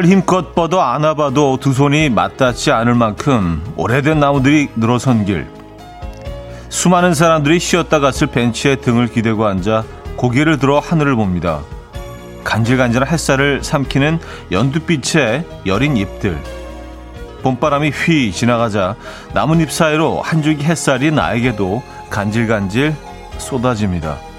[0.00, 5.46] 팔을 힘껏 뻗어 안아봐도 두 손이 맞닿지 않을 만큼 오래된 나무들이 늘어선 길.
[6.68, 9.84] 수많은 사람들이 쉬었다 갔을 벤치에 등을 기대고 앉아
[10.16, 11.60] 고개를 들어 하늘을 봅니다.
[12.44, 16.38] 간질간질한 햇살을 삼키는 연두빛의 여린 잎들.
[17.42, 18.96] 봄바람이 휘 지나가자
[19.32, 22.94] 나뭇잎 사이로 한 줄기 햇살이 나에게도 간질간질
[23.38, 24.29] 쏟아집니다.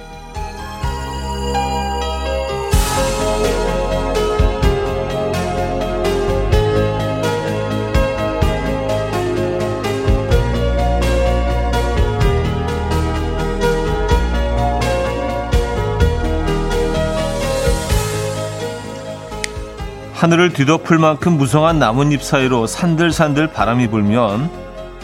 [20.21, 24.51] 하늘을 뒤덮을 만큼 무성한 나뭇잎 사이로 산들산들 바람이 불면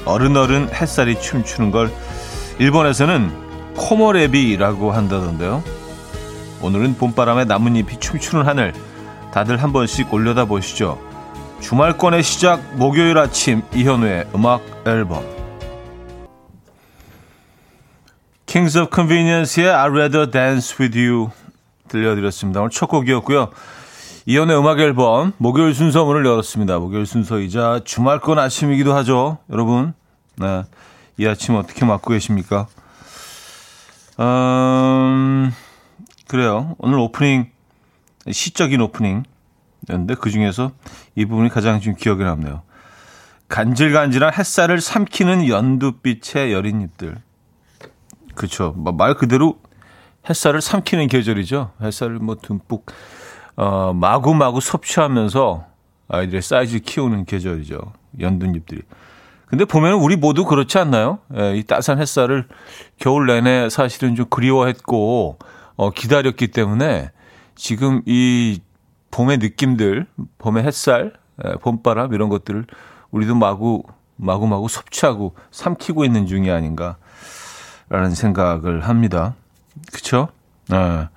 [0.05, 1.91] 어른어른 햇살이 춤추는 걸
[2.59, 5.63] 일본에서는 코모레비라고 한다던데요.
[6.61, 8.73] 오늘은 봄바람에 나뭇잎이 춤추는 하늘
[9.33, 11.01] 다들 한 번씩 올려다 보시죠.
[11.61, 15.23] 주말권의 시작 목요일 아침 이현우의 음악 앨범
[18.45, 21.31] Kings of Convenience의 I'd Rather Dance With You
[21.88, 22.59] 들려드렸습니다.
[22.59, 23.49] 오늘 첫 곡이었고요.
[24.30, 26.80] 이연의 음악 앨범 목요일 순서 문을 열었습니다.
[26.80, 29.38] 목요일 순서이자 주말권 아침이기도 하죠.
[29.50, 29.94] 여러분,
[30.36, 30.66] 네.
[31.16, 32.67] 이 아침 어떻게 맞고 계십니까?
[34.19, 35.53] 음,
[36.28, 36.75] 그래요.
[36.78, 37.50] 오늘 오프닝,
[38.30, 40.72] 시적인 오프닝이었는데 그 중에서
[41.16, 42.64] 이 부분이 가장 좀 기억에 남네요.
[43.47, 47.16] 간질간질한 햇살을 삼키는 연두빛의 여린 잎들.
[48.36, 48.73] 그렇죠.
[48.75, 49.62] 말 그대로
[50.30, 51.72] 햇살을 삼키는 계절이죠.
[51.81, 52.86] 햇살을 뭐 듬뿍
[53.58, 55.66] 어, 마구마구 섭취하면서
[56.09, 57.77] 아이들의 사이즈 키우는 계절이죠.
[58.19, 58.81] 연두잎들이.
[59.47, 61.19] 근데 보면 우리 모두 그렇지 않나요?
[61.35, 62.47] 예, 이 따스한 햇살을
[62.97, 65.40] 겨울 내내 사실은 좀 그리워했고,
[65.75, 67.12] 어, 기다렸기 때문에
[67.56, 68.62] 지금 이
[69.12, 70.06] 봄의 느낌들,
[70.38, 71.13] 봄의 햇살,
[71.44, 72.66] 예, 봄바람 이런 것들을
[73.12, 73.84] 우리도 마구,
[74.18, 76.95] 마구마구 섭취하고 삼키고 있는 중이 아닌가라는
[78.13, 79.34] 생각을 합니다.
[79.91, 80.28] 그쵸?
[80.74, 81.07] 예.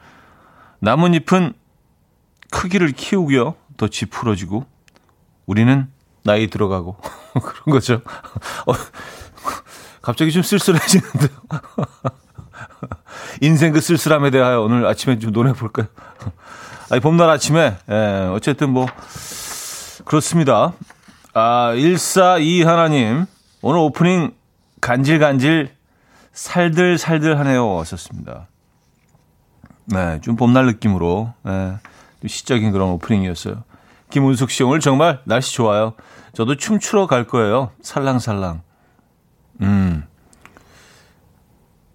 [0.78, 1.52] 나뭇잎은
[2.50, 3.54] 크기를 키우고요.
[3.76, 4.66] 더 지푸러지고
[5.46, 5.88] 우리는
[6.22, 6.96] 나이 들어가고
[7.32, 7.94] 그런 거죠.
[8.66, 8.72] 어,
[10.02, 11.28] 갑자기 좀 쓸쓸해지는데요.
[13.40, 15.86] 인생 그 쓸쓸함에 대하여 오늘 아침에 좀 논해 볼까요?
[16.90, 18.86] 아니 봄날 아침에 예, 어쨌든 뭐
[20.04, 20.72] 그렇습니다.
[21.32, 23.26] 아, 142 하나님
[23.62, 24.34] 오늘 오프닝
[24.80, 25.70] 간질간질
[26.32, 27.74] 살들살들 하네요.
[27.74, 28.48] 왔었습니다.
[29.86, 31.76] 네, 좀 봄날 느낌으로 네,
[32.26, 33.64] 시적인 그런 오프닝이었어요.
[34.10, 35.94] 김은숙 씨 오늘 정말 날씨 좋아요.
[36.32, 37.70] 저도 춤추러 갈 거예요.
[37.82, 38.62] 살랑살랑.
[39.62, 40.04] 음.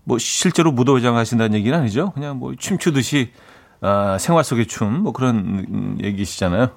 [0.04, 2.12] 뭐 실제로 무도회장 하신다는 얘기는 아니죠.
[2.12, 3.32] 그냥 뭐 춤추듯이
[3.82, 6.70] 아, 생활 속의 춤 뭐 그런 얘기시잖아요.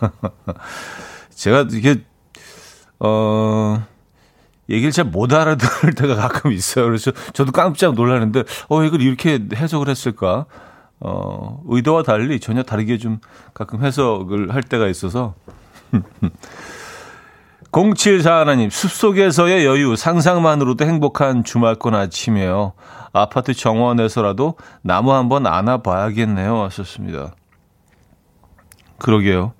[1.34, 2.02] 제가 이게
[2.98, 3.84] 어
[4.70, 6.86] 얘기를 잘 못 알아들을 때가 가끔 있어요.
[6.86, 10.46] 그래서 저도 깜짝 놀라는데 어 이걸 이렇게 해석을 했을까?
[11.04, 13.18] 어, 의도와 달리 전혀 다르게 좀
[13.54, 15.34] 가끔 해석을 할 때가 있어서.
[17.72, 22.74] 074 하나님, 숲속에서의 여유, 상상만으로도 행복한 주말권 아침이에요.
[23.14, 26.54] 아파트 정원에서라도 나무 한번 안아봐야겠네요.
[26.54, 27.34] 왔었습니다.
[28.98, 29.54] 그러게요.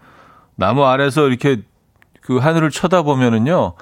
[0.56, 1.62] 나무 아래서 이렇게
[2.20, 3.74] 그 하늘을 쳐다보면은요,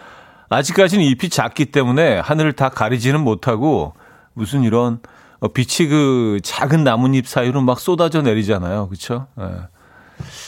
[0.49, 3.95] 아직까지는 잎이 작기 때문에 하늘을 다 가리지는 못하고
[4.33, 5.11] 무슨 이런 어,
[5.49, 8.89] 빛이 그 작은 나뭇잎 사이로 막 쏟아져 내리잖아요.
[8.89, 9.27] 그렇죠?
[9.41, 9.45] 예.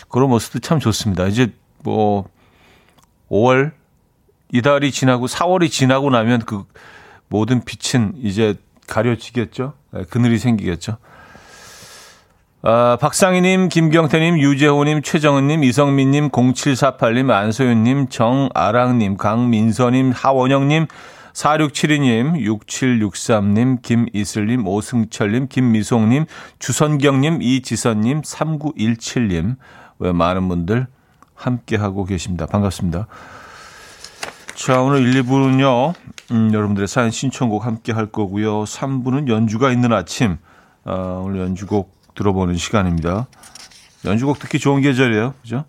[0.08, 1.26] 그런 모습도 참 좋습니다.
[1.26, 2.28] 이제 뭐
[3.30, 3.72] 5월
[4.52, 6.64] 이달이 지나고 4월이 지나고 나면 그
[7.28, 8.54] 모든 빛은 이제
[8.86, 9.72] 가려지겠죠.
[9.96, 10.98] 예, 그늘이 생기겠죠.
[12.64, 20.86] 아, 박상희님, 김경태님, 유재호님, 최정은님, 이성민님, 0748님, 안소연님, 정아랑님, 강민서님, 하원영님,
[21.32, 26.26] 4672님, 6763님, 김이슬님, 오승철님, 김미송님,
[26.58, 29.56] 주선경님, 이지선님, 3917님,
[29.98, 30.86] 왜 많은 분들
[31.34, 32.46] 함께하고 계십니다.
[32.46, 33.06] 반갑습니다.
[34.54, 35.94] 자, 오늘 1, 2부는요,
[36.32, 38.64] 음, 여러분들의 사연 신청곡 함께 할 거고요.
[38.64, 40.36] 3부는 연주가 있는 아침,
[40.84, 43.26] 어, 오늘 연주곡 들어보는 시간입니다.
[44.04, 45.34] 연주곡 듣기 좋은 계절이에요.
[45.42, 45.64] 그죠?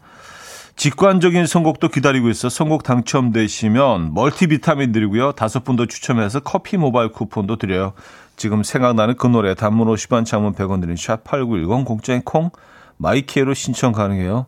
[0.76, 5.32] 직관적인 선곡도 기다리고 있어 선곡 당첨되시면 멀티비타민 드리고요.
[5.34, 7.94] 다섯 분 더 추첨해서 커피 모바일 쿠폰도 드려요.
[8.36, 12.50] 지금 생각나는 그 노래 단문 50원 장문 100원 드린 샵8910 공짜인 콩
[12.98, 14.48] 마이키에로 신청 가능해요.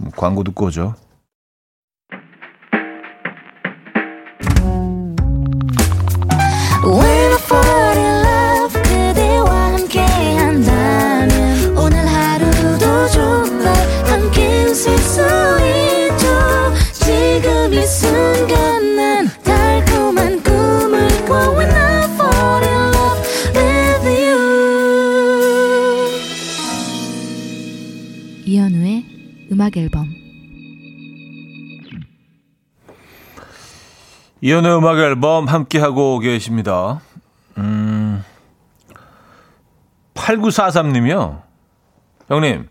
[0.00, 0.94] 음, 광고 듣고 오죠.
[29.68, 30.14] 음악 앨범
[34.40, 37.00] 이현우의 음악 앨범 함께 하고 계십니다.
[37.58, 38.24] 음,
[40.14, 41.42] 8943님이요.
[42.28, 42.68] 형님,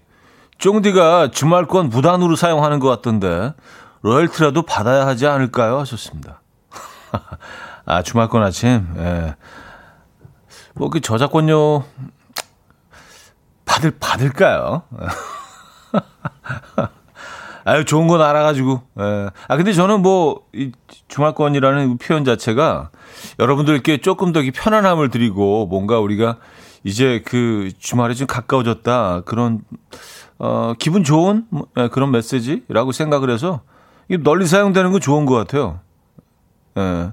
[0.57, 3.53] 쫑디가 주말권 무단으로 사용하는 것 같던데
[4.01, 5.77] 로열티라도 받아야 하지 않을까요?
[5.79, 6.41] 하셨습니다.
[7.85, 8.87] 아, 주말권 아침.
[8.97, 9.35] 예.
[10.73, 11.83] 뭐 그 저작권료
[13.65, 14.83] 받을 받을까요?
[17.65, 18.81] 아유 좋은 건 알아가지고.
[18.99, 19.29] 예.
[19.47, 20.71] 아 근데 저는 뭐이
[21.09, 22.91] 주말권이라는 표현 자체가
[23.39, 26.37] 여러분들께 조금 더 편안함을 드리고 뭔가 우리가
[26.83, 29.61] 이제 그 주말에 좀 가까워졌다 그런
[30.39, 31.45] 어 기분 좋은
[31.77, 33.61] 예, 그런 메시지라고 생각을 해서
[34.23, 35.81] 널리 사용되는 건 좋은 것 같아요.
[36.77, 37.11] 예.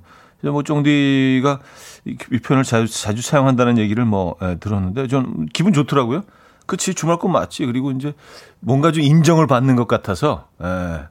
[0.50, 1.60] 뭐 쫑디가
[2.04, 6.22] 이 표현을 자주, 자주 사용한다는 얘기를 뭐 예, 들었는데 전 기분 좋더라고요.
[6.66, 7.66] 그치 주말권 맞지.
[7.66, 8.14] 그리고 이제
[8.60, 10.48] 뭔가 좀 인정을 받는 것 같아서.
[10.62, 11.08] 예.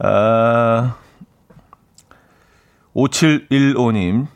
[0.02, 0.96] 아,
[2.94, 4.26] 5715님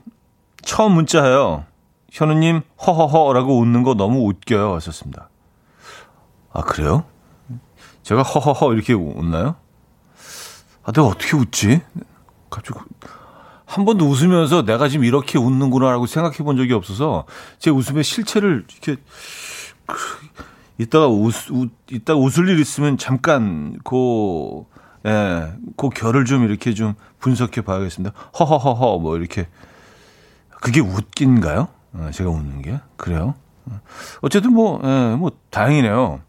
[0.62, 1.64] 처음 문자예요.
[2.10, 4.74] 현우님 허허허라고 웃는 거 너무 웃겨요.
[4.74, 5.28] 하셨습니다.
[6.52, 7.04] 아 그래요?
[8.02, 9.56] 제가 허허허 이렇게 웃나요?
[10.84, 11.80] 아, 내가 어떻게 웃지?
[12.50, 12.78] 갑자기
[13.74, 17.24] 한 번도 웃으면서 내가 지금 이렇게 웃는구나라고 생각해 본 적이 없어서
[17.58, 19.02] 제 웃음의 실체를 이렇게
[20.78, 24.62] 이따가 웃, 웃 이따가 웃을 일 있으면 잠깐 그
[25.06, 28.14] 예, 그 결을 좀 이렇게 좀 분석해 봐야겠습니다.
[28.38, 29.48] 허허허허 뭐 이렇게
[30.60, 31.66] 그게 웃긴가요?
[31.94, 33.34] 어, 제가 웃는 게 그래요?
[34.20, 36.20] 어쨌든 뭐, 예, 뭐 다행이네요.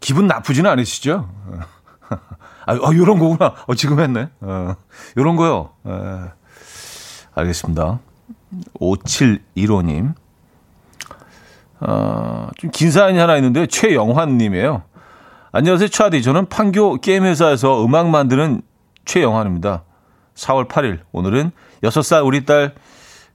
[0.00, 1.28] 기분 나쁘지는 않으시죠?
[2.08, 3.56] 아, 아 요런 거구나.
[3.66, 4.30] 어, 지금 했네.
[4.40, 4.74] 어,
[5.18, 5.74] 요런 거요.
[5.86, 6.37] 예.
[7.38, 8.00] 알겠습니다.
[8.80, 10.14] 5715님.
[11.80, 14.82] 어, 좀 긴 사연이 하나 있는데, 최영환님이에요.
[15.52, 16.22] 안녕하세요, 차디.
[16.22, 18.62] 저는 판교 게임회사에서 음악 만드는
[19.04, 19.84] 최영환입니다.
[20.34, 21.00] 4월 8일.
[21.12, 21.52] 오늘은
[21.82, 22.74] 6살 우리 딸,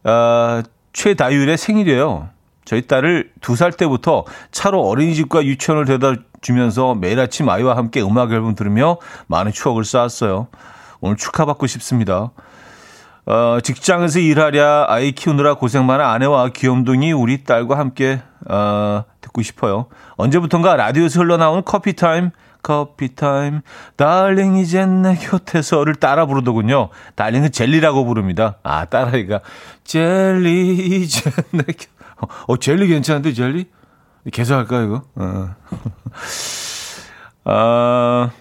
[0.04, 0.62] 어,
[0.94, 2.30] 최다율의 생일이에요.
[2.66, 8.56] 저희 딸을 두살 때부터 차로 어린이집과 유치원을 데려다 주면서 매일 아침 아이와 함께 음악 앨범
[8.56, 8.98] 들으며
[9.28, 10.48] 많은 추억을 쌓았어요.
[11.02, 12.32] 오늘 축하받고 싶습니다.
[13.25, 19.88] 어, 직장에서 일하랴 아이 키우느라 고생 많은 아내와 귀염둥이 우리 딸과 함께 어, 듣고 싶어요.
[20.18, 22.31] 언제부턴가 라디오에서 흘러나오는 커피 타임
[22.62, 23.62] 커피 타임
[23.98, 26.90] darling 이젠 내 곁에서를 따라 부르더군요.
[27.16, 28.58] darling은 젤리라고 부릅니다.
[28.64, 29.42] 아 딸아이가
[29.84, 31.88] 젤리 이젠 내 곁.
[32.48, 33.68] 어 젤리 괜찮은데 젤리?
[34.31, 35.04] 계속 할까 이거?
[35.16, 35.56] 어.
[37.46, 38.31] 아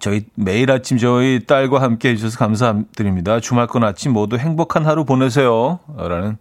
[0.00, 3.40] 저희 매일 아침 저희 딸과 함께 해주셔서 감사드립니다.
[3.40, 5.80] 주말권 아침 모두 행복한 하루 보내세요.
[5.96, 6.38] 라는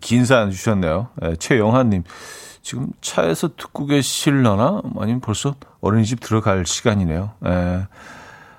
[0.00, 1.08] 긴 사연 주셨네요.
[1.22, 2.04] 네, 최영하님.
[2.62, 4.82] 지금 차에서 듣고 계실려나?
[4.98, 7.30] 아니면 벌써 어린이집 들어갈 시간이네요.
[7.40, 7.86] 네.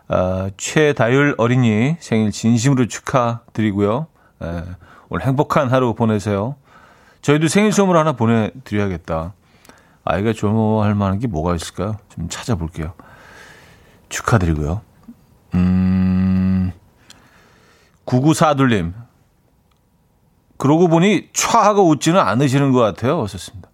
[0.08, 4.08] 아, 최다율 어린이 생일 진심으로 축하드리고요.
[4.40, 4.64] 네,
[5.10, 6.56] 오늘 행복한 하루 보내세요.
[7.22, 9.34] 저희도 생일 선물 하나 보내드려야겠다.
[10.04, 11.98] 아이가 좋아할 만한 게 뭐가 있을까요?
[12.10, 12.94] 좀 찾아볼게요.
[14.12, 14.82] 축하드리고요.
[15.56, 16.72] 음,
[18.06, 18.94] 9942님.
[20.58, 23.20] 그러고 보니 촤하고 웃지는 않으시는 것 같아요.
[23.22, 23.70] 어셨습니다.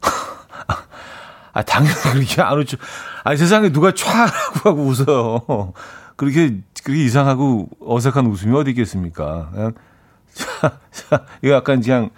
[1.52, 2.76] 아, 당연히 그렇게 안 웃죠.
[3.24, 5.72] 아, 세상에 누가 촤라고 하고 웃어요.
[6.16, 9.50] 그렇게, 그렇게 이상하고 어색한 웃음이 어디 있겠습니까?
[9.50, 9.72] 그냥,
[10.32, 12.10] 자, 자, 이거 약간 그냥,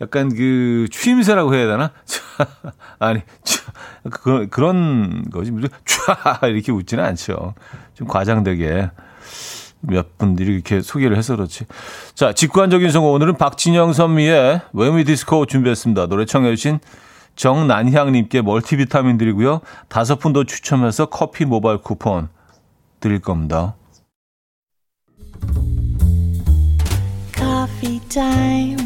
[0.00, 1.92] 약간 그 추임새라고 해야 되나?
[2.98, 3.22] 아니,
[4.10, 5.50] 그, 그런 거지.
[5.50, 5.68] 촤
[6.52, 7.54] 이렇게 웃지는 않죠.
[7.94, 8.90] 좀 과장되게
[9.80, 11.66] 몇 분들이 이렇게 소개를 해서 그렇지.
[12.14, 13.12] 자, 직관적인 성공.
[13.12, 16.06] 오늘은 박진영 선미의 웨미 디스코 준비했습니다.
[16.06, 16.80] 노래 청해주신
[17.36, 19.60] 정난향님께 멀티비타민 드리고요.
[19.88, 22.28] 다섯 분 더 추첨해서 커피 모바일 쿠폰
[23.00, 23.74] 드릴 겁니다.
[27.36, 28.85] Coffee time.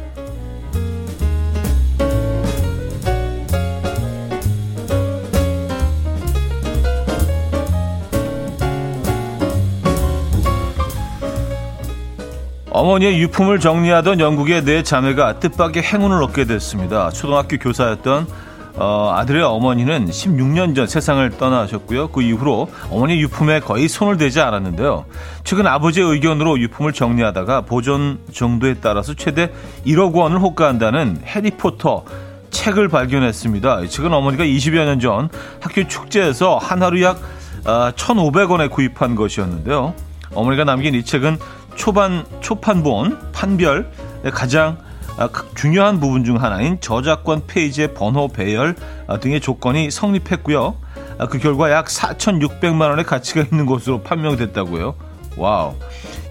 [12.81, 17.11] 어머니의 유품을 정리하던 영국의 네 자매가 뜻밖의 행운을 얻게 됐습니다.
[17.11, 18.25] 초등학교 교사였던
[18.73, 22.07] 어, 아들의 어머니는 16년 전 세상을 떠나셨고요.
[22.07, 25.05] 그 이후로 어머니 유품에 거의 손을 대지 않았는데요.
[25.43, 29.51] 최근 아버지의 의견으로 유품을 정리하다가 보존 정도에 따라서 최대
[29.85, 32.03] 1억 원을 호가한다는 해리포터
[32.49, 33.81] 책을 발견했습니다.
[33.81, 37.19] 이 책은 어머니가 20여 년 전 학교 축제에서 한 하루 약
[37.63, 39.93] 1,500원에 아, 구입한 것이었는데요.
[40.33, 41.37] 어머니가 남긴 이 책은
[41.75, 43.91] 초반 초판본 판별
[44.31, 44.77] 가장
[45.17, 48.75] 아, 중요한 부분 중 하나인 저작권 페이지의 번호 배열
[49.07, 50.75] 아, 등의 조건이 성립했고요.
[51.17, 54.95] 아, 그 결과 약 4,600만 원의 가치가 있는 것으로 판명됐다고요.
[55.37, 55.75] 와우.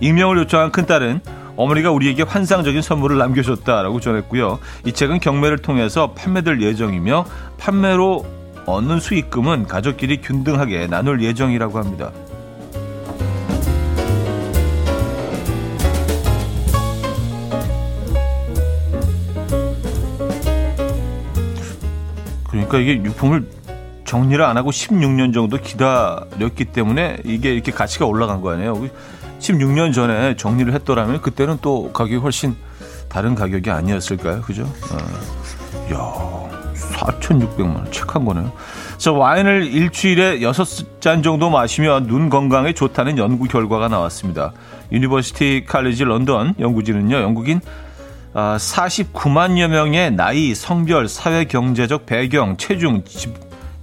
[0.01, 1.21] 익명을 요청한 큰딸은
[1.57, 4.59] 어머니가 우리에게 환상적인 선물을 남겨줬다라고 전했고요.
[4.87, 7.27] 이 책은 경매를 통해서 판매될 예정이며
[7.59, 8.25] 판매로
[8.67, 12.13] 얻는 수익금은 가족끼리 균등하게 나눌 예정이라고 합니다.
[22.71, 23.47] 그러니까 이게 유품을
[24.05, 28.89] 정리를 안 하고 16년 정도 기다렸기 때문에 이게 이렇게 가치가 올라간 거 아니에요.
[29.41, 32.55] 16년 전에 정리를 했더라면 그때는 또 가격이 훨씬
[33.09, 34.41] 다른 가격이 아니었을까요?
[34.43, 34.63] 그죠?
[34.63, 35.91] 어.
[35.93, 37.91] 야 4,600만 원.
[37.91, 38.53] 책 한 거네요.
[38.99, 44.53] 자, 와인을 일주일에 6잔 정도 마시면 눈 건강에 좋다는 연구 결과가 나왔습니다.
[44.93, 47.61] University College London 연구진은요, 영국인
[48.35, 53.03] 49만여 아, 명의 나이, 성별, 사회 경제적 배경, 체중,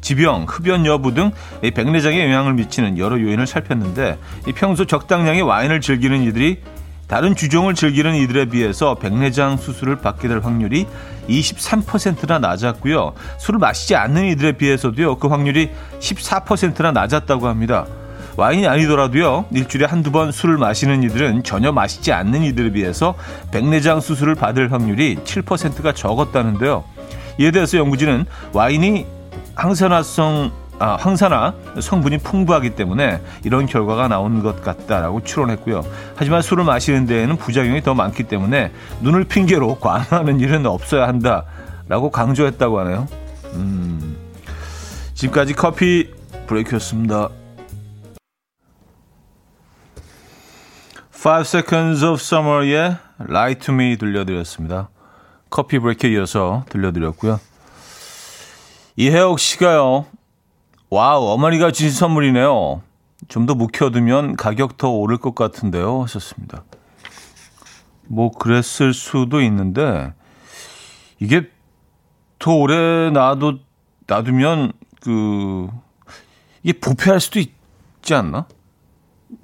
[0.01, 4.18] 지병, 흡연 여부 등 백내장에 영향을 미치는 여러 요인을 살폈는데
[4.56, 6.62] 평소 적당량의 와인을 즐기는 이들이
[7.08, 10.86] 다른 주종을 즐기는 이들에 비해서 백내장 수술을 받게 될 확률이
[11.30, 13.13] 23%나 낮았고요.
[13.39, 15.18] 술을 마시지 않는 이들에 비해서도요.
[15.18, 17.86] 그 확률이 14%나 낮았다고 합니다.
[18.38, 19.46] 와인이 아니더라도요.
[19.51, 23.15] 일주일에 한두 번 술을 마시는 이들은 전혀 마시지 않는 이들에 비해서
[23.51, 26.84] 백내장 수술을 받을 확률이 7%가 적었다는데요.
[27.39, 29.06] 이에 대해서 연구진은 와인이
[29.56, 35.84] 항산화성 아, 항산화 성분이 풍부하기 때문에 이런 결과가 나온 것 같다라고 추론했고요.
[36.15, 42.79] 하지만 술을 마시는 데에는 부작용이 더 많기 때문에 눈을 핑계로 관하는 일은 없어야 한다라고 강조했다고
[42.82, 43.08] 하네요.
[43.56, 44.17] 음,
[45.15, 46.12] 지금까지 커피
[46.46, 47.29] 브레이크였습니다.
[51.20, 54.90] 5 Seconds of Summer의 Lie to Me 들려드렸습니다.
[55.50, 57.40] coffee break에 이어서 들려드렸고요.
[58.98, 60.06] 이혜옥 씨가요.
[60.92, 62.84] 와우, 어머니가 주신 선물이네요.
[63.30, 66.04] 좀 더 묵혀두면 가격 더 오를 것 같은데요.
[66.04, 66.64] 하셨습니다.
[68.06, 70.14] 뭐, 그랬을 수도 있는데,
[71.20, 71.50] 이게
[72.38, 73.58] 더 오래 놔도,
[74.06, 74.72] 놔두면,
[75.02, 75.68] 그,
[76.62, 78.46] 이게 부패할 수도 있지 않나?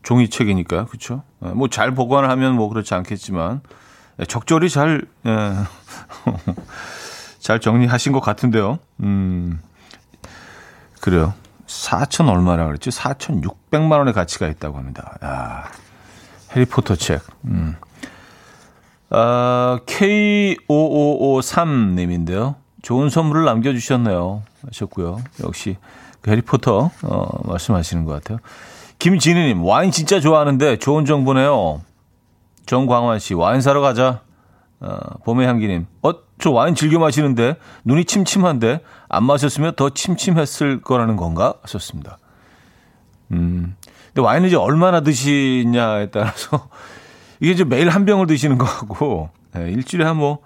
[0.04, 0.86] 종이책이니까요.
[0.88, 1.24] 그렇죠?
[1.40, 3.62] 뭐 잘 보관을 하면 뭐 그렇지 않겠지만
[4.20, 5.54] 예, 적절히 잘, 예,
[7.40, 8.78] 잘 정리하신 것 같은데요.
[9.02, 9.60] 음,
[11.02, 11.34] 그래요.
[11.68, 12.92] 4천 얼마라 그랬지?
[12.92, 15.18] 4,600만 원의 가치가 있다고 합니다.
[15.24, 15.64] 야,
[16.56, 17.22] 해리포터 책.
[17.46, 17.76] 음.
[19.10, 22.56] 아, K5553님인데요.
[22.82, 24.44] 좋은 선물을 남겨주셨네요.
[24.68, 25.22] 하셨고요.
[25.44, 25.78] 역시
[26.22, 28.40] 그 해리포터 어, 말씀하시는 것 같아요.
[29.04, 31.82] 김진희님, 와인 진짜 좋아하는데 좋은 정보네요.
[32.66, 34.22] 정광환 씨, 와인 사러 가자.
[34.80, 38.80] 어, 봄의 향기님, 어, 저 와인 즐겨 마시는데 눈이 침침한데
[39.10, 41.56] 안 마셨으면 더 침침했을 거라는 건가?
[41.64, 42.18] 하셨습니다.
[43.34, 43.76] 음,
[44.14, 46.70] 근데 와인을 이제 얼마나 드시냐에 따라서
[47.42, 50.40] 이게 이제 매일 한 병을 드시는 거고, 네, 일주일에 한 뭐,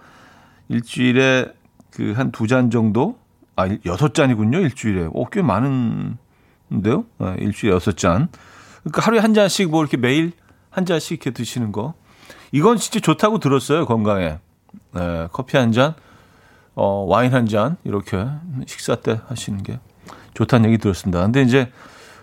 [0.70, 1.46] 일주일에
[1.92, 3.20] 그 한 두 잔 정도?
[3.56, 5.10] 아, 여섯 잔이군요, 일주일에.
[5.14, 6.18] 어, 꽤 많은
[6.72, 7.06] 인데요.
[7.20, 8.30] 네, 일주일에 여섯 잔.
[8.88, 10.32] 그러니까 하루에 한 잔씩 뭐 이렇게 매일
[10.70, 11.94] 한 잔씩 이렇게 드시는 거.
[12.52, 14.40] 이건 진짜 좋다고 들었어요, 건강에.
[14.94, 15.94] 네, 커피 한 잔,
[16.76, 18.26] 어, 와인 한 잔, 이렇게
[18.68, 19.80] 식사 때 하시는 게
[20.34, 21.22] 좋다는 얘기 들었습니다.
[21.22, 21.72] 근데 이제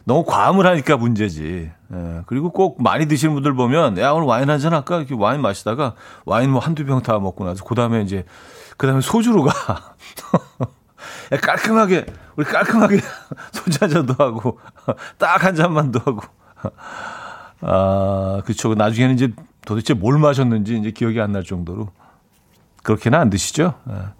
[0.04, 1.71] 너무 과음을 하니까 문제지.
[1.92, 4.99] 예, 그리고 꼭 많이 드시는 분들 보면, 야, 오늘 와인 한 잔 할까?
[4.99, 5.94] 이렇게 와인 마시다가
[6.25, 8.25] 와인 뭐 한두 병 다 먹고 나서, 그 다음에 이제,
[8.76, 9.94] 그 다음에 소주로 가.
[11.42, 12.06] 깔끔하게
[12.37, 13.00] 우리 깔끔하게
[13.52, 14.59] 소자자도 하고
[15.18, 16.21] 딱 한 잔만 더 하고
[17.61, 18.75] 아 그렇죠.
[18.75, 19.33] 나중에는 이제
[19.66, 21.88] 도대체 뭘 마셨는지 이제 기억이 안 날 정도로
[22.83, 23.75] 그렇게는 안 드시죠?
[23.87, 24.12] 아,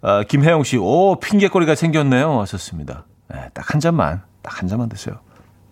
[0.00, 2.40] 아 김혜영 씨, 오 핑계거리가 생겼네요.
[2.40, 3.04] 하셨습니다.
[3.28, 5.20] 네, 딱한 잔만, 딱 한 잔만 드세요.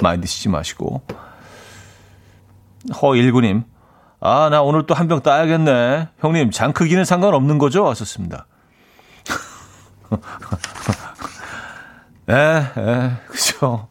[0.01, 1.03] 많이 드시지 마시고.
[3.01, 3.63] 허일구님,
[4.21, 6.09] 아, 나 오늘 또 한 병 따야겠네.
[6.19, 7.89] 형님, 장 크기는 상관없는 거죠?
[7.89, 8.47] 하셨습니다.
[12.29, 13.89] 에, 에, 그죠.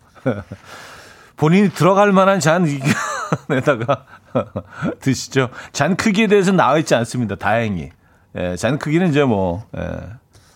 [1.41, 4.05] 본인이 들어갈 만한 잔에다가
[5.01, 5.49] 드시죠.
[5.73, 7.35] 잔 크기에 대해서 나와 있지 않습니다.
[7.35, 7.89] 다행히.
[8.37, 9.81] 예, 잔 크기는 이제 뭐, 예,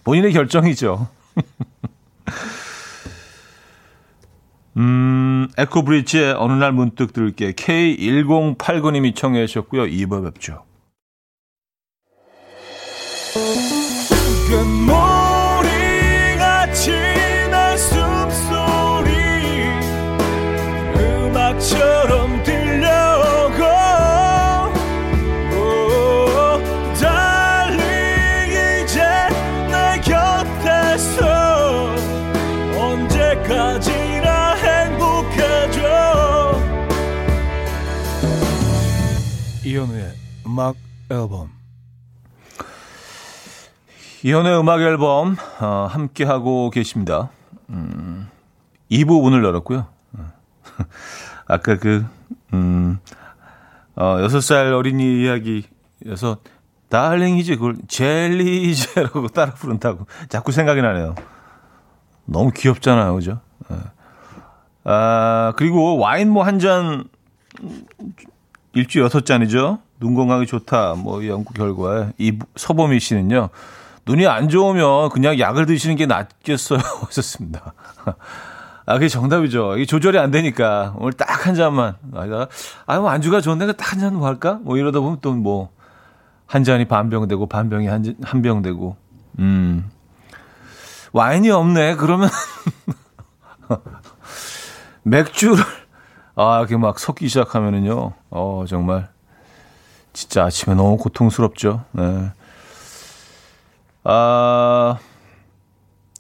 [0.04, 1.08] 본인의 결정이죠.
[4.78, 9.86] 음, 에코브리지의 어느 날 문득 들을게 K1089님이 청해 주셨고요.
[9.86, 10.66] 2부 뵙죠.
[40.56, 40.78] 음악
[41.12, 41.50] 앨범
[44.24, 47.30] 이현우의 음악 앨범 어, 함께 하고 계십니다.
[47.70, 48.30] 음,
[48.90, 49.86] 2부 문을 열었고요.
[51.46, 52.06] 아까 그
[52.54, 53.00] 음,
[53.96, 56.38] 어, 6살 어린이 이야기여서
[56.88, 61.16] darling이지 그걸 젤리제라고 따라 부른다고 자꾸 생각이 나네요.
[62.24, 63.14] 너무 귀엽잖아요.
[63.14, 63.42] 그죠?
[63.72, 63.76] 예.
[64.86, 67.10] 아, 그리고 와인 뭐 한 잔
[68.72, 69.80] 일주 여섯 잔이죠.
[70.00, 70.96] 눈 건강에 좋다.
[70.96, 73.50] 뭐 연구 결과에 이 서보미 씨는요.
[74.06, 76.80] 눈이 안 좋으면 그냥 약을 드시는 게 낫겠어요.
[77.08, 77.74] 하셨습니다.
[78.86, 79.78] 아, 그게 정답이죠.
[79.78, 81.96] 이게 조절이 안 되니까 오늘 딱 한 잔만.
[82.14, 82.48] 아이가
[82.86, 84.60] 아, 뭐 안주가 좋은데 딱 한 잔 뭐 할까?
[84.62, 85.70] 뭐 이러다 보면 또 뭐
[86.48, 87.88] 한 잔이 반병 되고 반 병이
[88.22, 88.96] 한병 되고.
[89.40, 89.90] 음.
[91.12, 91.96] 와인이 없네.
[91.96, 92.30] 그러면
[95.04, 95.64] 맥주를
[96.36, 98.14] 아, 이렇게 막 섞기 시작하면은요.
[98.30, 99.10] 어, 정말
[100.16, 101.84] 진짜 아침에 너무 고통스럽죠.
[101.92, 102.32] 네.
[104.06, 104.98] 아,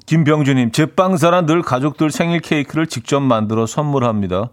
[0.05, 4.49] 김병주님, 제 빵사란 늘 가족들 생일 케이크를 직접 만들어 선물합니다.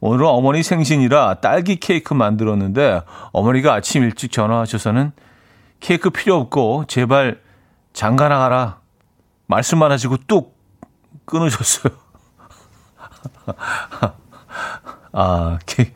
[0.00, 5.12] 오늘은 어머니 생신이라 딸기 케이크 만들었는데 어머니가 아침 일찍 전화하셔서는
[5.80, 7.40] 케이크 필요 없고 제발
[7.92, 8.80] 장가 나가라
[9.46, 10.56] 말씀만 하시고 뚝
[11.26, 11.92] 끊으셨어요.
[15.12, 15.92] 아, 케이크,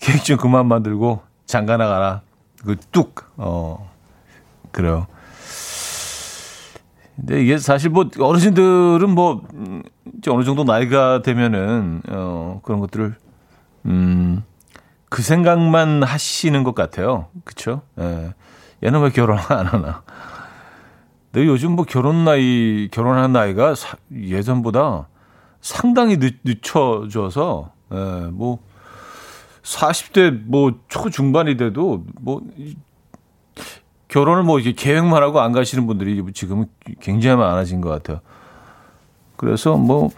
[0.00, 2.22] 케이크 좀 그만 만들고 장가 나가라.
[2.64, 3.90] 그 뚝, 어,
[4.72, 5.06] 그래요.
[7.16, 9.82] 근데 이게 사실 뭐 어르신들은 뭐 음,
[10.28, 13.14] 어느 정도 나이가 되면은 어 그런 것들을
[13.86, 17.28] 음그 생각만 하시는 것 같아요.
[17.44, 17.82] 그렇죠?
[18.00, 18.34] 예.
[18.82, 20.02] 얘는 왜 결혼 안 하나?
[21.32, 25.08] 근데 요즘 뭐 결혼 나이 결혼한 나이가 사, 예전보다
[25.60, 28.58] 상당히 늦, 늦춰져서 예, 뭐
[29.64, 32.42] 40대 뭐 초중반이 돼도 뭐
[34.08, 36.66] 결혼을 뭐 이렇게 계획만 하고 안 가시는 분들이 지금
[37.00, 38.20] 굉장히 많아진 것 같아요.
[39.36, 40.10] 그래서 뭐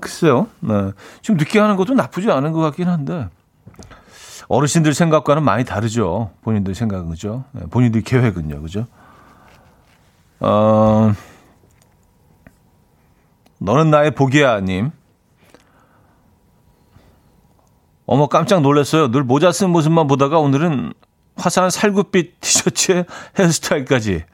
[0.00, 0.48] 글쎄요.
[0.60, 0.92] 네.
[1.22, 3.28] 좀 늦게 하는 것도 나쁘지 않은 것 같긴 한데
[4.48, 6.30] 어르신들 생각과는 많이 다르죠.
[6.42, 7.44] 본인들 생각은 그죠.
[7.52, 7.62] 네.
[7.70, 8.86] 본인들 계획은요, 그죠.
[10.40, 11.12] 어,
[13.58, 14.90] 너는 나의 복이야 님.
[18.06, 19.10] 어머 깜짝 놀랐어요.
[19.10, 20.92] 늘 모자 쓴 모습만 보다가 오늘은
[21.36, 23.04] 화사한 살구빛 티셔츠에
[23.38, 24.24] 헤어스타일까지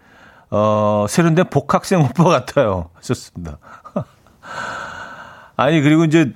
[0.51, 2.91] 어, 세련된 복학생 오빠 같아요.
[2.95, 3.59] 하셨습니다.
[5.57, 6.33] 아니, 그리고 이제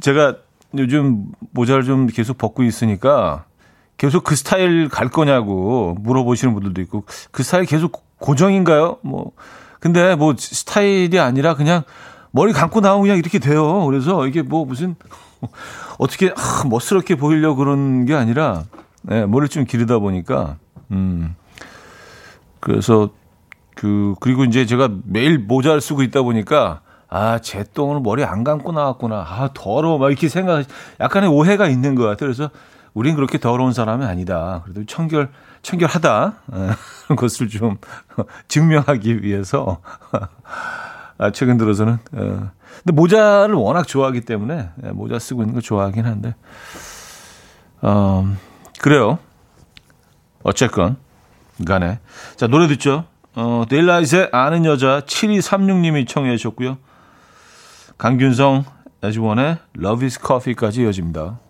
[0.00, 0.36] 제가
[0.78, 3.44] 요즘 모자를 좀 계속 벗고 있으니까
[3.96, 8.98] 계속 그 스타일 갈 거냐고 물어보시는 분들도 있고 그 스타일 계속 고정인가요?
[9.02, 9.32] 뭐,
[9.80, 11.82] 근데 뭐 스타일이 아니라 그냥
[12.30, 13.84] 머리 감고 나오면 그냥 이렇게 돼요.
[13.86, 14.94] 그래서 이게 뭐 무슨
[15.98, 18.64] 어떻게 아, 멋스럽게 보이려고 그런 게 아니라
[19.02, 20.56] 네, 머리를 좀 기르다 보니까,
[20.90, 21.36] 음.
[22.60, 23.10] 그래서,
[23.76, 28.72] 그, 그리고 이제 제가 매일 모자를 쓰고 있다 보니까, 아, 쟤또 오늘 머리 안 감고
[28.72, 29.16] 나왔구나.
[29.16, 29.98] 아, 더러워.
[29.98, 30.64] 막 이렇게 생각,
[30.98, 32.28] 약간의 오해가 있는 것 같아요.
[32.28, 32.50] 그래서,
[32.94, 34.62] 우린 그렇게 더러운 사람이 아니다.
[34.64, 35.30] 그래도 청결,
[35.62, 36.34] 청결하다.
[36.54, 36.56] 예,
[37.06, 37.76] 그런 것을 좀
[38.48, 39.78] 증명하기 위해서.
[41.18, 41.98] 아, 최근 들어서는.
[42.12, 42.50] 어.
[42.84, 46.34] 근데 모자를 워낙 좋아하기 때문에, 예, 모자 쓰고 있는 거 좋아하긴 한데,
[47.82, 48.26] 어,
[48.80, 49.18] 그래요.
[50.42, 50.96] 어쨌건
[51.66, 51.98] 간에.
[52.36, 53.04] 자, 노래 듣죠.
[53.34, 56.78] 어, 데일라이트의 아는 여자 7236님이 청해 주셨고요.
[57.98, 58.64] 강균성,
[59.02, 61.40] 에즈원의 Love is Coffee까지 이어집니다.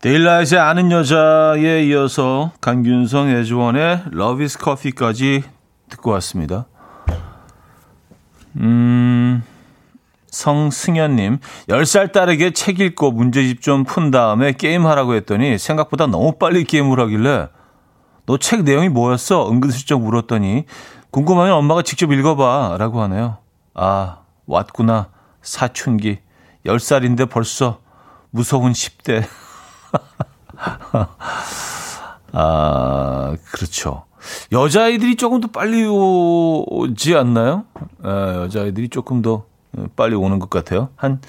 [0.00, 5.44] 데일라이트의 아는 여자에 이어서 강균성, 에즈원의 Love is Coffee까지
[5.90, 6.66] 듣고 왔습니다.
[8.56, 9.42] 음,
[10.28, 17.00] 성승현님, 10살 딸에게 책 읽고 문제집 좀 푼 다음에 게임하라고 했더니 생각보다 너무 빨리 게임을
[17.00, 17.48] 하길래
[18.26, 19.50] 너 책 내용이 뭐였어?
[19.50, 20.64] 은근슬쩍 물었더니
[21.10, 23.38] 궁금하면 엄마가 직접 읽어봐 라고 하네요.
[23.74, 25.08] 아, 왔구나.
[25.42, 26.20] 사춘기.
[26.66, 27.80] 10살인데 벌써
[28.30, 29.24] 무서운 10대.
[32.32, 34.04] 아, 그렇죠.
[34.52, 37.64] 여자아이들이 조금 더 빨리 오지 않나요?
[38.04, 39.44] 에, 여자아이들이 조금 더
[39.96, 40.90] 빨리 오는 것 같아요.
[40.96, 41.20] 한,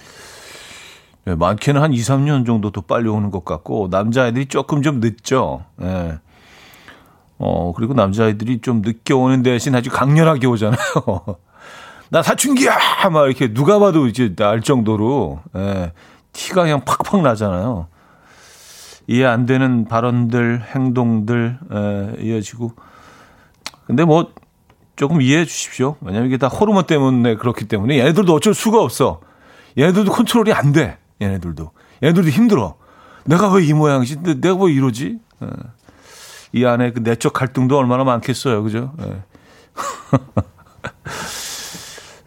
[1.28, 5.66] 예, 많게는 한 2, 3년 정도 더 빨리 오는 것 같고, 남자아이들이 조금 좀 늦죠.
[5.82, 6.20] 예.
[7.38, 10.78] 어, 그리고 남자아이들이 좀 늦게 오는 대신 아주 강렬하게 오잖아요.
[12.10, 13.10] 나 사춘기야!
[13.12, 15.94] 막 이렇게 누가 봐도 이제 날 정도로, 예.
[16.34, 17.88] 티가 그냥 팍팍 나잖아요.
[19.08, 22.72] 이해 안 되는 발언들, 행동들, 에, 이어지고.
[23.86, 24.32] 근데 뭐,
[24.96, 25.96] 조금 이해해 주십시오.
[26.02, 29.22] 왜냐면 이게 다 호르몬 때문에 그렇기 때문에 얘네들도 어쩔 수가 없어.
[29.78, 30.98] 얘네들도 컨트롤이 안 돼.
[31.22, 31.72] 얘네들도.
[32.04, 32.76] 얘네들도 힘들어.
[33.26, 34.22] 내가 왜 이 모양이지?
[34.42, 35.20] 내가 왜 이러지?
[35.44, 35.48] 에.
[36.54, 38.62] 이 안에 그 내적 갈등도 얼마나 많겠어요.
[38.64, 38.94] 그죠?
[39.02, 39.22] 예.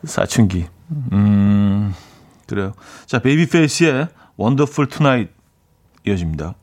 [0.04, 0.66] 사춘기.
[1.12, 1.94] 음,
[2.46, 2.72] 그래요.
[3.06, 5.30] 자, 베이비페이스의 Wonderful Tonight
[6.06, 6.54] 이어집니다.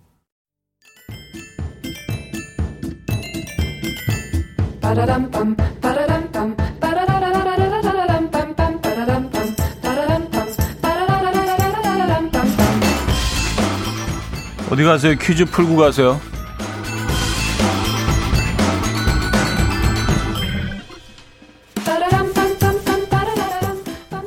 [14.72, 15.16] 어디 가세요?
[15.20, 16.20] 퀴즈 풀고 가세요.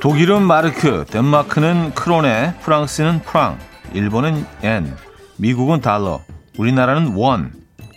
[0.01, 3.59] 독일은 마르크, 덴마크는 크로네, 프랑스는 프랑,
[3.95, 4.95] 일본은 엔,
[5.39, 6.21] 미국은 달러,
[6.59, 7.53] 우리나라는 원.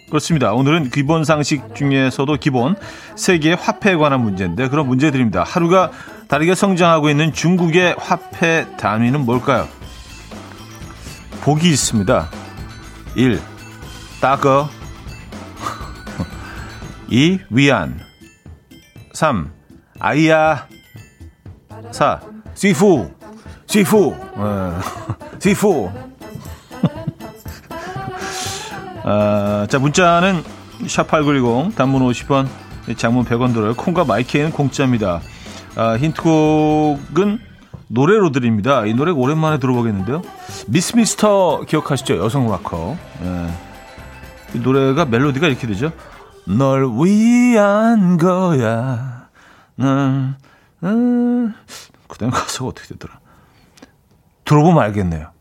[0.10, 0.54] 그렇습니다.
[0.54, 2.76] 오늘은 기본 상식 중에서도 기본
[3.16, 5.44] 세계 화폐에 관한 문제인데 그런 문제 드립니다.
[5.44, 5.92] 하루가
[6.30, 9.68] 다르게 성장하고 있는 중국의 화폐 단위는 뭘까요?
[11.42, 12.30] 보기 있습니다.
[13.16, 13.42] 1.
[14.22, 14.70] 따거
[17.10, 17.40] 2.
[17.50, 18.00] 위안
[19.14, 19.52] 3.
[20.00, 20.68] 아이야
[21.92, 22.22] 4.
[22.54, 23.12] 시푸
[23.66, 24.80] 시푸 어,
[25.40, 25.92] 시푸
[29.10, 30.44] 아, 자, 문자는
[30.82, 32.46] 샵8910, 단문 50원,
[32.98, 33.74] 장문 100원 들어요.
[33.74, 35.22] 콩과 마이케이는 공짜입니다.
[35.78, 37.40] 아, 힌트곡은
[37.88, 38.86] 노래로 드립니다.
[38.86, 40.24] 이 노래 오랜만에 들어보겠는데요.
[40.68, 42.18] 미스 미스터 기억하시죠?
[42.18, 42.98] 여성 락커.
[43.24, 43.48] 예.
[44.56, 45.94] 이 노래가 멜로디가 이렇게 되죠.
[46.46, 49.30] 널 위한 거야.
[49.78, 50.36] 널,
[50.84, 51.54] 음,
[52.10, 53.22] 그 다음 가사가 어떻게 되더라.
[54.44, 55.32] 들어보면 알겠네요.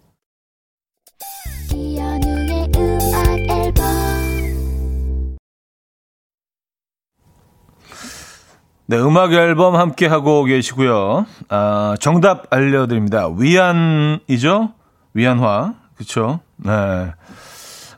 [8.88, 11.26] 네, 음악 앨범 함께 하고 계시고요.
[11.48, 13.28] 아, 정답 알려드립니다.
[13.28, 14.72] 위안이죠?
[15.12, 15.74] 위안화.
[15.96, 16.40] 그쵸?
[16.56, 17.12] 네.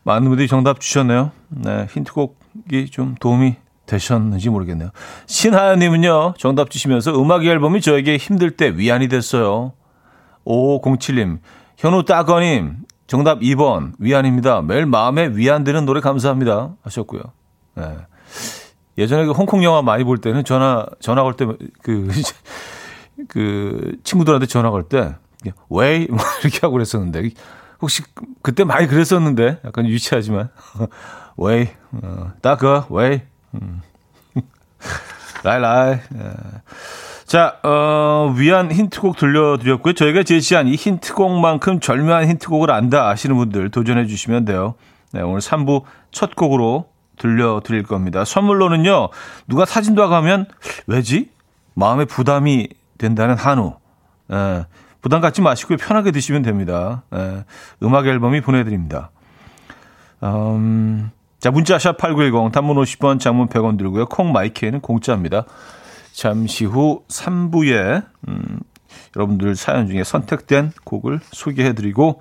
[0.04, 1.30] 많은 분들이 정답 주셨네요.
[1.48, 4.90] 네, 힌트곡이 좀 도움이 되셨는지 모르겠네요.
[5.26, 9.72] 신하연님은요, 정답 주시면서 음악 앨범이 저에게 힘들 때 위안이 됐어요.
[10.46, 11.40] 5507님,
[11.76, 14.62] 현우 따거님, 정답 2번, 위안입니다.
[14.62, 16.76] 매일 마음에 위안되는 노래 감사합니다.
[16.82, 17.22] 하셨고요.
[17.74, 17.84] 네.
[18.98, 21.46] 예전에 그 홍콩 영화 많이 볼 때는 전화, 전화 걸 때,
[21.82, 22.08] 그,
[23.28, 25.14] 그, 친구들한테 전화 걸 때,
[25.70, 26.06] 왜?
[26.10, 27.30] 뭐 이렇게 하고 그랬었는데,
[27.80, 28.02] 혹시
[28.42, 30.50] 그때 많이 그랬었는데, 약간 유치하지만,
[31.38, 31.76] 왜?
[31.92, 33.26] 어, 따거, 왜?
[33.54, 33.82] 음.
[35.44, 35.92] 라이라이.
[35.92, 36.32] 예.
[37.24, 39.92] 자, 어, 위안 힌트곡 들려드렸고요.
[39.92, 44.74] 저희가 제시한 이 힌트곡만큼 절묘한 힌트곡을 안다 아시는 분들 도전해 주시면 돼요.
[45.12, 48.24] 네, 오늘 3부 첫 곡으로 들려드릴 겁니다.
[48.24, 49.08] 선물로는요,
[49.46, 50.46] 누가 사진도 가면,
[50.86, 51.30] 왜지?
[51.74, 53.76] 마음에 부담이 된다는 한우.
[54.32, 54.66] 예,
[55.00, 57.02] 부담 갖지 마시고 편하게 드시면 됩니다.
[57.14, 57.44] 예,
[57.82, 59.10] 음악 앨범이 보내드립니다.
[60.22, 64.06] 음, 자, 문자샵 8910, 단문 50원, 장문 100원 들고요.
[64.06, 65.44] 콩 마이크에는 공짜입니다.
[66.12, 68.58] 잠시 후 3부에, 음,
[69.16, 72.20] 여러분들 사연 중에 선택된 곡을 소개해드리고,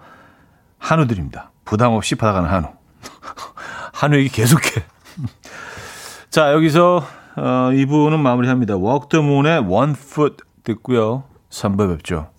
[0.78, 1.52] 한우 드립니다.
[1.66, 2.68] 부담 없이 받아가는 한우.
[3.98, 4.84] 한우 얘기 계속해.
[6.30, 7.04] 자, 여기서,
[7.36, 8.76] 어, 2부는 마무리합니다.
[8.78, 11.24] Walk the Moon의 One Foot 듣고요.
[11.50, 12.30] 3부에 뵙죠.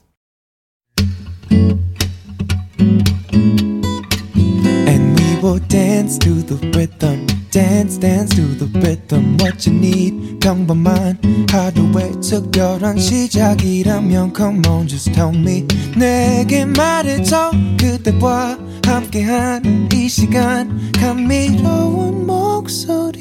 [4.87, 7.38] And we will dance to the rhythm.
[7.51, 9.39] Dance, dance to the rhythm.
[9.41, 11.19] What you need, 평범한
[11.51, 15.67] 하루의 특별한 시작이라면 Come on, just tell me.
[15.97, 17.53] 내게 말해줘.
[17.81, 20.93] 그대와 함께한 이 시간.
[20.93, 23.19] 감미로운 목소리.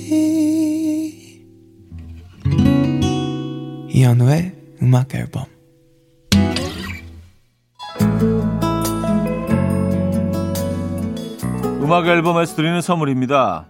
[3.90, 5.46] 이현우의 음악 앨범.
[11.82, 13.70] 음악 앨범에서 드리는 선물입니다.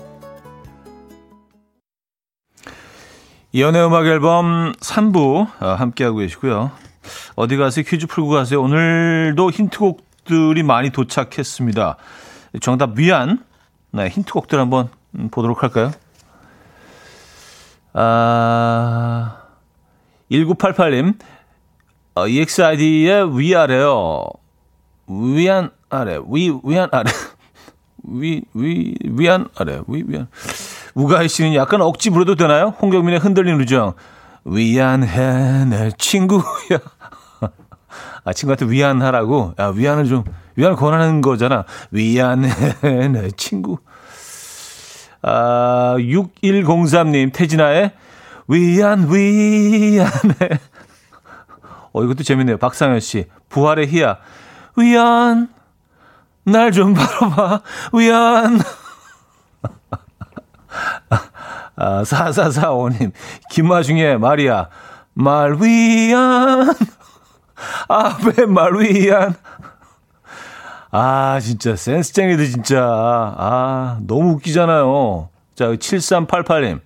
[3.55, 6.71] 연애 음악 앨범 3부 함께하고 계시고요.
[7.35, 7.83] 어디 가세요?
[7.85, 8.61] 퀴즈 풀고 가세요.
[8.61, 11.97] 오늘도 힌트곡들이 많이 도착했습니다.
[12.61, 13.43] 정답 위안
[13.91, 14.87] 네, 힌트곡들 한번
[15.31, 15.91] 보도록 할까요?
[17.93, 19.41] 아,
[20.31, 21.19] 1988님,
[22.15, 24.25] 어, EXID의 위아래요.
[25.07, 27.11] 위안 아래, 위, 위안 아래.
[28.03, 30.29] 위, 위, 위안 아래, 위, 위안.
[30.95, 32.73] 우가희 씨는 약간 억지 부려도 되나요?
[32.81, 33.93] 홍경민의 흔들리는 우정.
[34.43, 36.41] 위안해, 내 친구야.
[38.23, 39.53] 아, 친구한테 위안하라고?
[39.59, 40.23] 야, 위안을 좀,
[40.55, 41.65] 위안을 권하는 거잖아.
[41.91, 42.49] 위안해,
[43.11, 43.77] 내 친구.
[45.21, 47.91] 아, 6103님, 태진아의
[48.47, 50.59] 위안, 위안해.
[51.93, 52.57] 어, 이것도 재밌네요.
[52.57, 53.25] 박상현 씨.
[53.49, 54.17] 부활의 희야.
[54.77, 55.49] 위안,
[56.43, 57.61] 날 좀 바라봐.
[57.93, 58.59] 위안.
[61.81, 63.11] 아, 4445님.
[63.49, 64.69] 김마중의 말이야.
[65.15, 66.69] 말 위안.
[67.89, 69.33] 아, 왜말 위안.
[70.91, 72.83] 아, 진짜, 센스쟁이들, 진짜.
[72.83, 75.29] 아, 너무 웃기잖아요.
[75.55, 76.81] 자, 7388님.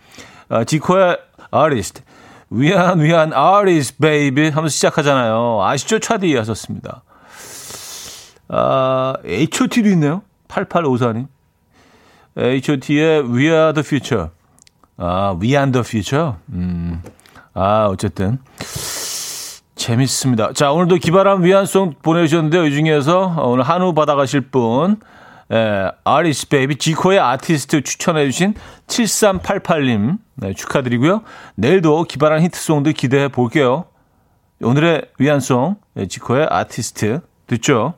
[0.48, 1.18] 아, 지코의
[1.52, 2.02] 아리스트.
[2.50, 4.52] 위안, 위안, 아리스트, 베이비.
[4.52, 5.62] 하면서 시작하잖아요.
[5.62, 6.00] 아시죠?
[6.00, 7.04] 차디 하셨습니다.
[8.48, 10.22] 아, H.O.T도 있네요.
[10.48, 11.28] 8854님.
[12.38, 14.30] H.O.T의 We Are the Future.
[14.98, 16.34] 아, We Are the Future.
[16.50, 17.02] 음.
[17.54, 18.40] 아, 어쨌든.
[19.76, 20.54] 재밌습니다.
[20.54, 22.66] 자, 오늘도 기발한 We are송 보내주셨는데요.
[22.66, 25.00] 이 중에서 오늘 한우 받아가실 분,
[25.52, 28.56] 에, artist baby 지코의 아티스트 추천해주신
[28.88, 31.22] 7388님 네, 축하드리고요.
[31.56, 33.86] 내일도 기발한 히트송들 기대해 볼게요.
[34.62, 37.94] 오늘의 위안송, 네, 지코의 아티스트 듣죠?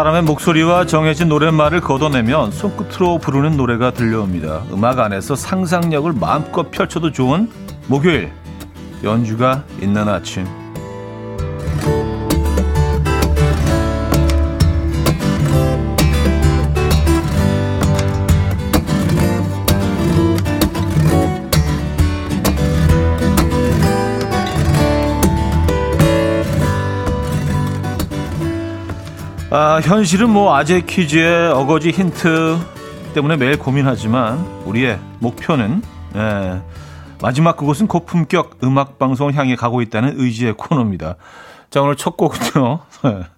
[0.00, 4.62] 사람의 목소리와 정해진 노랫말을 걷어내면 손끝으로 부르는 노래가 들려옵니다.
[4.72, 7.50] 음악 안에서 상상력을 마음껏 펼쳐도 좋은
[7.86, 8.32] 목요일
[9.04, 10.59] 연주가 있는 아침
[29.70, 32.58] 아, 현실은 뭐 아재 퀴즈의 어거지 힌트
[33.14, 35.80] 때문에 매일 고민하지만 우리의 목표는
[36.16, 36.60] 예,
[37.22, 41.14] 마지막 그곳은 고품격 음악 방송을 향해 가고 있다는 의지의 코너입니다.
[41.70, 42.80] 자 오늘 첫 곡은요.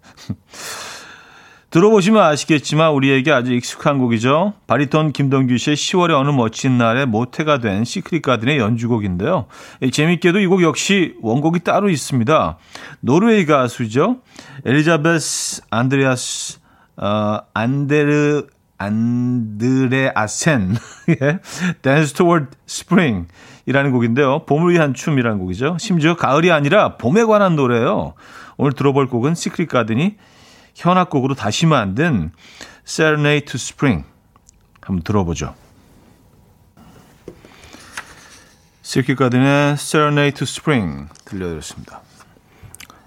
[1.72, 4.52] 들어보시면 아시겠지만 우리에게 아주 익숙한 곡이죠.
[4.66, 9.46] 바리톤 김동규 씨의 10월의 어느 멋진 날에 모태가 된 시크릿 가든의 연주곡인데요.
[9.90, 12.58] 재밌게도 이 곡 역시 원곡이 따로 있습니다.
[13.00, 14.18] 노르웨이 가수죠.
[14.66, 16.58] 엘리자베스 안드레아스
[16.98, 20.76] 어, 안데르 안드레 아센
[21.08, 21.38] 예.
[21.80, 23.28] Dance Toward Spring
[23.64, 24.44] 이라는 곡인데요.
[24.44, 25.78] 봄을 위한 춤이라는 곡이죠.
[25.80, 28.12] 심지어 가을이 아니라 봄에 관한 노래예요.
[28.58, 30.16] 오늘 들어볼 곡은 시크릿 가든이
[30.74, 32.32] 현악곡으로 다시 만든
[32.86, 34.04] Serenade to Spring
[34.80, 35.54] 한번 들어보죠.
[38.82, 42.00] 시크릿 가든의 Serenade to Spring 들려드렸습니다.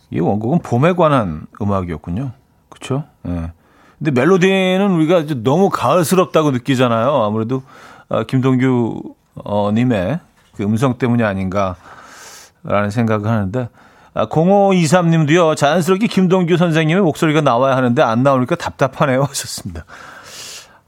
[0.09, 2.31] 이 원곡은 봄에 관한 음악이었군요.
[2.69, 3.05] 그렇죠?
[3.27, 3.51] 예.
[3.97, 7.23] 근데 멜로디는 우리가 너무 가을스럽다고 느끼잖아요.
[7.23, 7.63] 아무래도
[8.09, 10.19] 어, 김동규 어, 님의
[10.55, 13.69] 그 음성 때문이 아닌가라는 생각을 하는데 아,
[14.15, 15.55] 0523님도요.
[15.55, 19.85] 자연스럽게 김동규 선생님의 목소리가 나와야 하는데 안 나오니까 답답하네요 하셨습니다.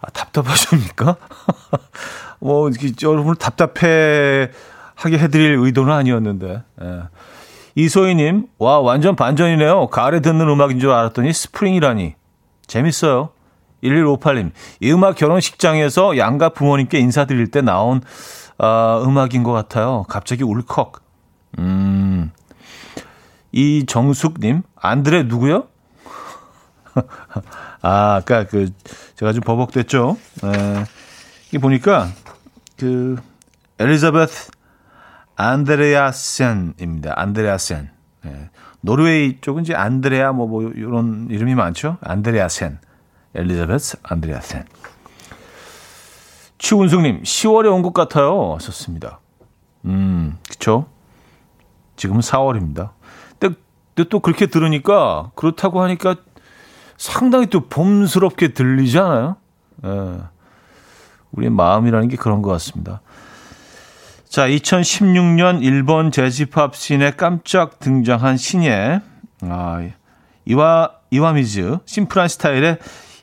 [0.01, 1.17] 아, 답답하십니까?
[2.39, 4.49] 뭐 이렇게 여러분을 답답해
[4.95, 6.63] 하게 해드릴 의도는 아니었는데.
[6.81, 7.01] 예.
[7.75, 9.87] 이소희님, 와 완전 반전이네요.
[9.87, 12.15] 가을에 듣는 음악인 줄 알았더니 스프링이라니.
[12.65, 13.29] 재밌어요.
[13.83, 18.01] 1158님, 이 음악 결혼식장에서 양가 부모님께 인사드릴 때 나온
[18.57, 20.05] 어, 음악인 것 같아요.
[20.09, 21.01] 갑자기 울컥.
[21.59, 22.31] 음,
[23.57, 25.67] 이정숙님, 안드레 누구요?
[27.81, 28.69] 아, 아까 그,
[29.15, 30.15] 제가 좀 버벅댔죠.
[30.43, 30.83] 에,
[31.47, 32.07] 이게 보니까,
[32.77, 33.15] 그,
[33.79, 34.51] 엘리자베스
[35.35, 37.13] 안드레아센입니다.
[37.15, 37.89] 안드레아센.
[38.25, 38.49] 예.
[38.81, 41.97] 노르웨이 쪽은 이제 안드레아 뭐, 뭐, 이런 이름이 많죠.
[42.01, 42.77] 안드레아센.
[43.33, 44.65] 엘리자베스 안드레아센.
[46.59, 48.53] 추운숙님, 10월에 온 것 같아요.
[48.55, 49.19] 하셨습니다.
[49.85, 50.85] 음, 그쵸.
[51.95, 52.91] 지금은 4월입니다.
[53.97, 56.17] 근데, 또 그렇게 들으니까, 그렇다고 하니까
[56.97, 59.37] 상당히 또 봄스럽게 들리지 않아요?
[59.83, 60.19] 예.
[61.31, 63.01] 우리의 마음이라는 게 그런 것 같습니다.
[64.29, 69.01] 자, 2016년 일본 재즈팝 scene에 깜짝 등장한 신예,
[69.41, 69.89] 아,
[70.45, 72.77] 이와, 이와미즈, 심플한 스타일의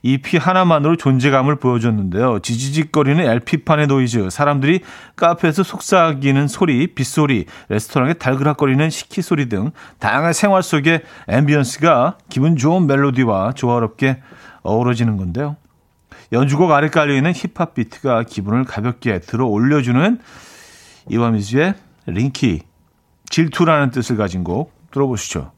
[0.07, 2.41] EP 하나만으로 존재감을 보여줬는데요.
[2.41, 4.81] 지지직거리는 LP판의 노이즈, 사람들이
[5.17, 12.87] 카페에서 속삭이는 소리, 빗소리, 레스토랑의 달그락거리는 식기 소리 등 다양한 생활 속의 ambience가 기분 좋은
[12.87, 14.21] 멜로디와 조화롭게
[14.63, 15.57] 어우러지는 건데요.
[16.33, 20.19] 연주곡 아래 깔려있는 힙합 비트가 기분을 가볍게 들어 올려주는
[21.09, 21.75] 이와미즈의
[22.07, 22.61] りんき,
[23.31, 25.53] 질투라는 뜻을 가진 곡 들어보시죠.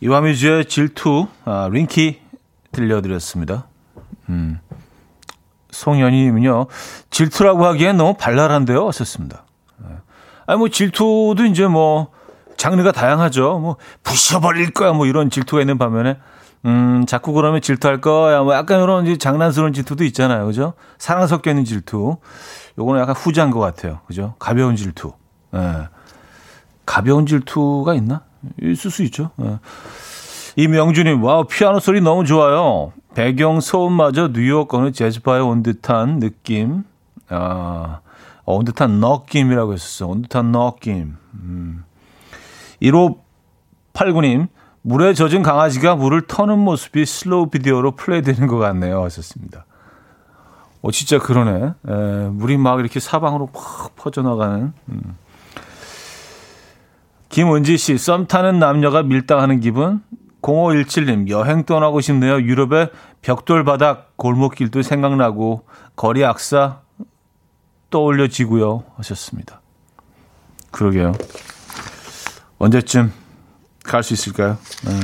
[0.00, 2.29] 이와미즈의 질투, 아, りんき
[2.72, 3.66] 들려드렸습니다.
[4.28, 4.60] 음.
[5.70, 6.66] 송연희님은요,
[7.10, 8.88] 질투라고 하기엔 너무 발랄한데요?
[8.88, 9.44] 하셨습니다.
[9.84, 9.96] 예.
[10.46, 12.08] 아니, 뭐, 질투도 이제 뭐,
[12.56, 13.58] 장르가 다양하죠.
[13.58, 16.18] 뭐, 부셔버릴 거야, 뭐, 이런 질투가 있는 반면에,
[16.66, 18.42] 음, 자꾸 그러면 질투할 거야.
[18.42, 20.44] 뭐, 약간 이런 이제 장난스러운 질투도 있잖아요.
[20.46, 20.74] 그죠?
[20.98, 22.16] 사랑 섞여 있는 질투.
[22.78, 24.00] 요거는 약간 후자인 것 같아요.
[24.06, 24.34] 그죠?
[24.38, 25.12] 가벼운 질투.
[25.54, 25.88] 예.
[26.84, 28.22] 가벼운 질투가 있나?
[28.60, 29.30] 있을 수 있죠.
[29.40, 29.58] 예.
[30.60, 32.92] 이명준님, wow, 피아노 소리 너무 좋아요.
[33.14, 36.84] 배경 소음마저 뉴욕 어느 재즈바에 온 듯한 느낌.
[37.30, 38.00] 아,
[38.44, 40.08] 어, 온 듯한 느낌이라고 했었어.
[40.08, 41.16] 온 듯한 느낌.
[41.32, 41.84] 음.
[42.82, 44.48] 1589님,
[44.82, 49.02] 물에 젖은 강아지가 물을 터는 모습이 슬로우 비디오로 플레이되는 것 같네요.
[49.04, 49.64] 하셨습니다.
[50.82, 51.72] 어, 진짜 그러네.
[51.88, 54.74] 에, 물이 막 이렇게 사방으로 팍 퍼져나가는.
[54.90, 55.16] 음.
[57.30, 60.02] 김은지 씨, 썸 타는 남녀가 밀당하는 기분?
[60.42, 62.40] 0517님, 여행 떠나고 싶네요.
[62.40, 62.90] 유럽의
[63.22, 66.80] 벽돌 바닥 골목길도 생각나고, 거리 악사
[67.90, 68.84] 떠올려지고요.
[68.96, 69.60] 하셨습니다.
[70.70, 71.12] 그러게요.
[72.58, 73.12] 언제쯤
[73.84, 74.56] 갈 수 있을까요?
[74.84, 75.00] 네.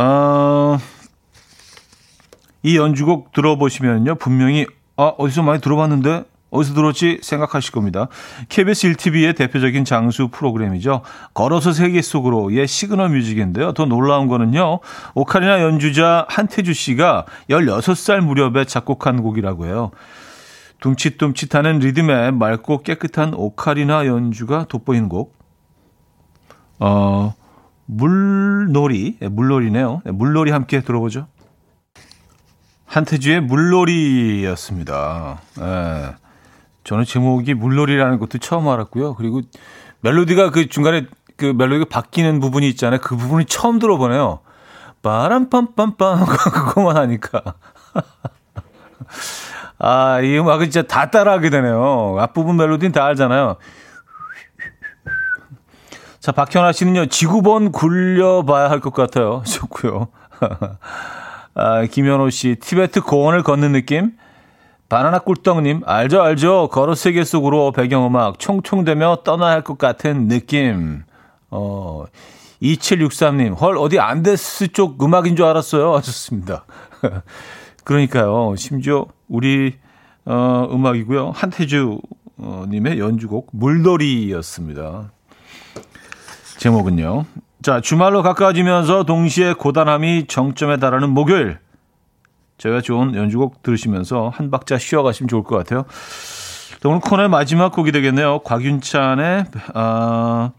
[0.00, 0.78] 어,
[2.62, 4.16] 이 연주곡 들어보시면요.
[4.16, 6.24] 분명히, 아, 어디서 많이 들어봤는데?
[6.54, 8.06] 어디서 들었지 생각하실 겁니다.
[8.48, 11.02] KBS 1TV의 대표적인 장수 프로그램이죠.
[11.34, 13.72] 걸어서 세계 속으로의 시그널 뮤직인데요.
[13.72, 14.78] 더 놀라운 거는요.
[15.14, 19.90] 오카리나 연주자 한태주 씨가 16살 무렵에 작곡한 곡이라고 해요.
[20.80, 25.34] 둠칫둠칫하는 리듬에 맑고 깨끗한 오카리나 연주가 돋보이는 곡.
[26.78, 27.34] 어,
[27.86, 30.02] 물놀이, 예, 물놀이네요.
[30.06, 31.26] 예, 물놀이 함께 들어보죠.
[32.86, 35.40] 한태주의 물놀이였습니다.
[35.60, 36.23] 예.
[36.84, 39.14] 저는 제목이 물놀이라는 것도 처음 알았고요.
[39.14, 39.40] 그리고
[40.00, 41.06] 멜로디가 그 중간에
[41.36, 43.00] 그 멜로디가 바뀌는 부분이 있잖아요.
[43.00, 44.40] 그 부분이 처음 들어보네요.
[45.02, 47.42] 빠람빰빰빰 그거만 하니까.
[49.78, 52.16] 아, 이 음악은 진짜 다 따라하게 되네요.
[52.20, 53.56] 앞부분 멜로디는 다 알잖아요.
[56.20, 59.42] 자, 박현아 씨는요, 지구본 굴려봐야 할 것 같아요.
[59.46, 60.08] 좋고요.
[61.54, 64.12] 아, 김현호 씨, 티베트 고원을 걷는 느낌?
[64.88, 66.68] 바나나 꿀떡님, 알죠, 알죠.
[66.70, 71.02] 걸어 세계 속으로 배경음악 총총되며 떠나야 할 것 같은 느낌.
[71.50, 72.04] 어,
[72.62, 75.94] 2763님, 헐, 어디 안데스 쪽 음악인 줄 알았어요.
[75.96, 76.64] 하셨습니다.
[77.84, 78.54] 그러니까요.
[78.56, 79.74] 심지어 우리,
[80.26, 81.32] 어, 음악이고요.
[81.34, 82.00] 한태주,
[82.38, 85.12] 어, 님의 연주곡, 물놀이였습니다.
[86.58, 87.24] 제목은요.
[87.62, 91.58] 자, 주말로 가까워지면서 동시에 고단함이 정점에 달하는 목요일.
[92.58, 95.84] 저희가 좋은 연주곡 들으시면서 한 박자 쉬어가시면 좋을 것 같아요.
[96.84, 98.40] 오늘 코너의 마지막 곡이 되겠네요.
[98.40, 100.52] 곽윤찬의 아,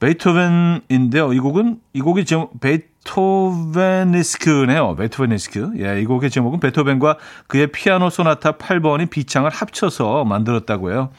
[0.00, 1.32] 베이토벤인데요.
[1.32, 4.96] 이 곡은 이 곡이 제목 베이, 베토벤니스크네요.
[4.96, 5.72] 베토벤니스크.
[5.78, 11.10] 예, 이 곡의 제목은 베토벤과 그의 피아노 소나타 8번인 비창을 합쳐서 만들었다고요.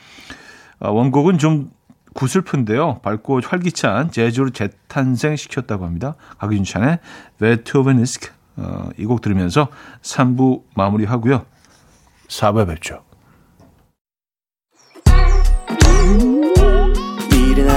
[0.80, 1.72] 어, 원곡은 좀
[2.14, 3.00] 구슬픈데요.
[3.04, 6.16] 밝고 활기찬 재즈로 재탄생시켰다고 합니다.
[6.40, 7.00] 박윤찬의
[7.40, 8.37] 베토벤니스크.
[8.58, 9.68] 어, 이 곡 들으면서
[10.02, 11.46] 3부 마무리하고요.
[12.28, 13.04] 4부에 뵙죠.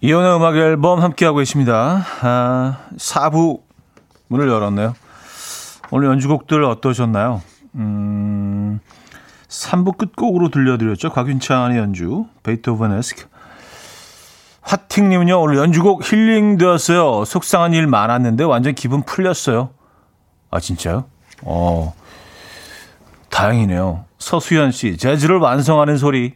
[0.00, 2.04] 이혼의 음악 앨범 함께하고 계십니다.
[2.20, 3.62] 아, 4부
[4.28, 4.94] 문을 열었네요.
[5.90, 7.42] 오늘 연주곡들 어떠셨나요?
[7.74, 8.78] 음,
[9.48, 11.10] 3부 끝곡으로 들려드렸죠.
[11.10, 13.26] 곽윤찬의 연주, 베이토벤에스크.
[14.62, 17.24] 화팅님은요, 오늘 연주곡 힐링 되었어요.
[17.24, 19.70] 속상한 일 많았는데 완전 기분 풀렸어요.
[20.50, 21.06] 아, 진짜요?
[21.42, 21.92] 어,
[23.30, 24.04] 다행이네요.
[24.18, 26.34] 서수연 씨, 재즈를 완성하는 소리.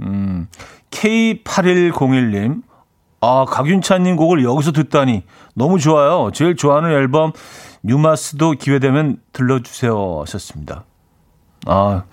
[0.00, 0.48] 음,
[0.92, 2.62] K8101님,
[3.20, 5.24] 아, 박윤찬님 곡을 여기서 듣다니
[5.54, 6.30] 너무 좋아요.
[6.32, 7.32] 제일 좋아하는 앨범
[7.82, 10.84] 뉴마스도 기회되면 들려주세요 하셨습니다.
[11.66, 12.04] 아,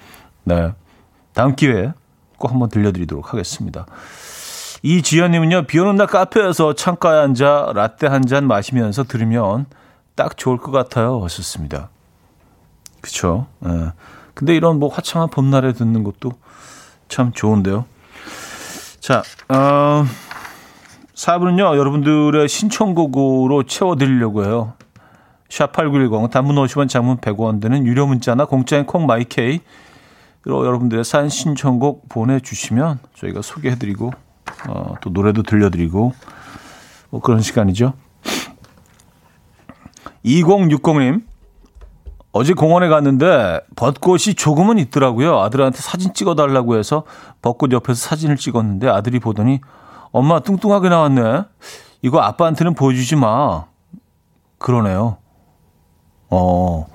[0.43, 0.73] 네.
[1.33, 1.93] 다음 기회에
[2.37, 3.85] 꼭 한번 들려드리도록 하겠습니다.
[4.81, 9.65] 이지연님은요, 비 오는 날 카페에서 창가에 앉아 라떼 한 잔 마시면서 들으면
[10.15, 11.89] 딱 좋을 것 같아요 하셨습니다.
[13.01, 13.47] 그쵸.
[13.65, 13.91] 예.
[14.33, 16.31] 근데 이런 뭐 화창한 봄날에 듣는 것도
[17.09, 17.85] 참 좋은데요.
[18.99, 20.05] 자, 어,
[21.15, 24.73] 4부는요, 여러분들의 신청곡으로 채워드리려고 해요.
[25.49, 29.61] 샵8910, 단문 50원, 장문 100원 드는 유료 문자나 공짜인 콩 마이케이로
[30.45, 34.11] 여러분들의 산 신청곡 보내주시면 저희가 소개해드리고,
[34.67, 36.13] 어, 또 노래도 들려드리고,
[37.09, 37.93] 뭐 그런 시간이죠.
[40.25, 41.23] 2060님,
[42.31, 45.39] 어제 공원에 갔는데 벚꽃이 조금은 있더라고요.
[45.39, 47.03] 아들한테 사진 찍어달라고 해서
[47.41, 49.61] 벚꽃 옆에서 사진을 찍었는데 아들이 보더니
[50.11, 51.43] 엄마 뚱뚱하게 나왔네.
[52.01, 53.65] 이거 아빠한테는 보여주지 마.
[54.59, 55.17] 그러네요.
[56.29, 56.87] 어.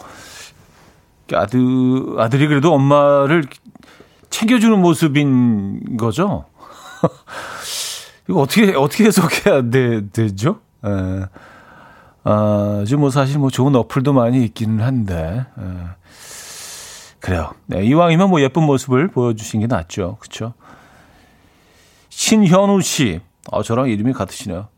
[1.32, 1.61] 아들,
[2.18, 3.45] 아들이 그래도 엄마를
[4.30, 6.45] 챙겨주는 모습인 거죠?
[8.28, 10.61] 이거 어떻게, 어떻게 해석해야 되, 되죠?
[10.85, 11.26] 에.
[12.25, 15.62] 아, 지금 뭐 사실 뭐 좋은 어플도 많이 있기는 한데, 에.
[17.20, 17.53] 그래요.
[17.66, 20.16] 네, 이왕이면 뭐 예쁜 모습을 보여주신 게 낫죠.
[20.20, 20.53] 그쵸?
[22.11, 23.20] 신현우 씨.
[23.51, 24.68] 아, 저랑 이름이 같으시네요.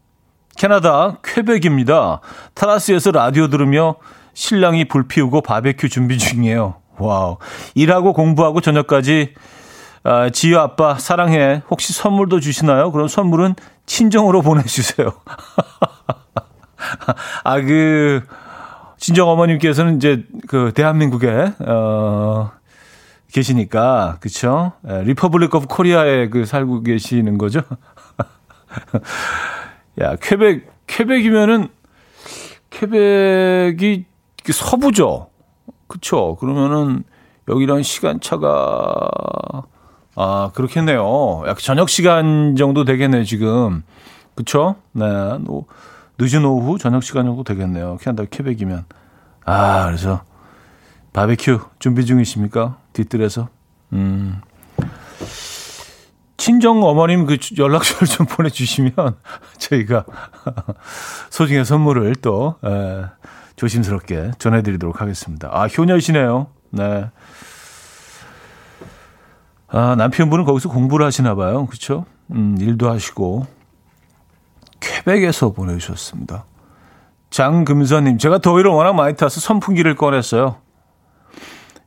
[0.57, 2.20] 캐나다 퀘벡입니다.
[2.55, 3.97] 테라스에서 라디오 들으며
[4.34, 6.76] 신랑이 불 피우고 바베큐 준비 중이에요.
[6.99, 7.38] Wow.
[7.74, 9.34] 일하고 공부하고 저녁까지
[10.05, 11.62] 아, 지효 아빠 사랑해.
[11.68, 12.92] 혹시 선물도 주시나요?
[12.92, 15.12] 그럼 선물은 친정으로 보내주세요.
[17.45, 18.22] 아, 그,
[18.99, 22.51] 친정 어머님께서는 이제 그 대한민국에, 어,
[23.32, 24.72] 계시니까, 그쵸?
[24.82, 27.61] Republic of Korea에 그 살고 계시는 거죠?
[30.01, 30.16] 야,
[30.87, 31.68] 퀘벡이면은,
[32.70, 34.05] 퀘벡이
[34.45, 35.28] 그 서부죠?
[35.87, 36.37] 그쵸?
[36.41, 37.05] 그러면은,
[37.49, 39.09] 여기랑 시간차가,
[40.16, 41.45] 아, 그렇겠네요.
[41.47, 43.82] 약 저녁 시간 정도 되겠네요, 지금.
[44.34, 44.76] 그쵸?
[44.93, 45.05] 네.
[46.18, 47.98] 뭐, 늦은 오후, 저녁 시간 정도 되겠네요.
[48.00, 48.84] 캐나다 퀘벡이면.
[49.44, 50.22] 아, 그래서,
[51.12, 52.78] 바베큐 준비 중이십니까?
[52.92, 53.48] 뒤뜰에서.
[53.92, 54.40] 음.
[56.36, 58.92] 친정 어머님 그 연락처를 좀 보내주시면
[59.58, 60.04] 저희가
[61.30, 63.04] 소중한 선물을 또 에,
[63.56, 65.48] 조심스럽게 전해드리도록 하겠습니다.
[65.50, 66.48] 아 효녀시네요.
[66.70, 67.10] 네.
[69.68, 71.66] 아 남편분은 거기서 공부를 하시나 봐요.
[71.66, 72.04] 그렇죠?
[72.32, 73.46] 음, 일도 하시고
[75.07, 76.44] 쾌백에서 보내주셨습니다.
[77.30, 80.57] 장금선님, 제가 더위를 워낙 많이 타서 선풍기를 꺼냈어요.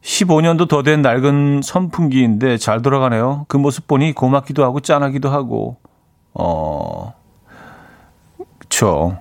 [0.02, 3.46] 15년도 더 된 낡은 선풍기인데 잘 돌아가네요.
[3.50, 5.78] 그 모습 보니 고맙기도 하고 짠하기도 하고,
[6.34, 7.14] 어,
[8.58, 9.18] 그쵸.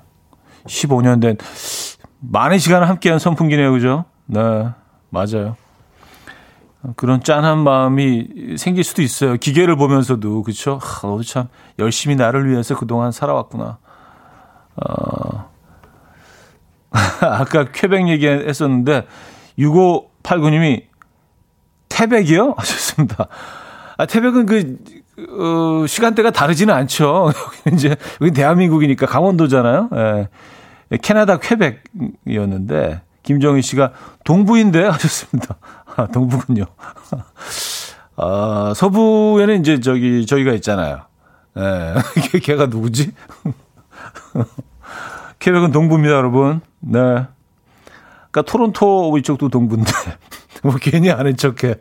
[0.67, 1.37] 15년 된,
[2.21, 3.73] 많은 시간을 함께한 선풍기네요.
[3.73, 4.05] 그죠?
[4.27, 4.41] 네,
[5.11, 5.57] 맞아요.
[6.95, 9.37] 그런 짠한 마음이 생길 수도 있어요.
[9.37, 10.79] 기계를 보면서도, 그쵸?
[10.81, 13.79] 하, 너도 참 열심히 나를 위해서 그동안 살아왔구나.
[14.87, 15.51] 어,
[17.21, 19.07] 아까 쾌백 얘기 했었는데,
[19.59, 20.85] 6589님이
[21.89, 22.55] 태백이요?
[22.59, 23.29] 하셨습니다.
[23.97, 24.79] 아, 태백은 그,
[25.19, 27.33] 어, 시간대가 다르지는 않죠.
[27.67, 29.91] 여기 이제, 여기 대한민국이니까 강원도잖아요.
[29.95, 30.29] 예.
[31.03, 33.93] 캐나다 퀘벡이었는데 김정희 씨가
[34.25, 35.57] 동부인데 하셨습니다.
[35.97, 36.65] 아, 동부군요.
[38.17, 41.03] 아, 서부에는 이제 저기 저희가 있잖아요.
[41.59, 41.95] 예.
[42.31, 43.13] 걔, 걔가 누구지?
[45.49, 46.61] 퀘벡은 동부입니다, 여러분.
[46.81, 47.01] 네.
[47.01, 49.91] 그러니까 토론토 이쪽도 동부인데
[50.63, 51.77] 뭐 괜히 아는 척해.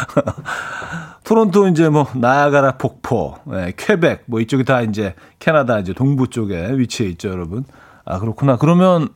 [1.24, 6.72] 토론토 이제 뭐 나야가라 폭포, 네, 퀘벡 뭐 이쪽이 다 이제 캐나다 이제 동부 쪽에
[6.78, 7.64] 위치해 있죠, 여러분.
[8.06, 8.56] 아 그렇구나.
[8.56, 9.10] 그러면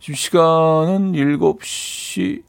[0.00, 2.42] 지금 시간은 7시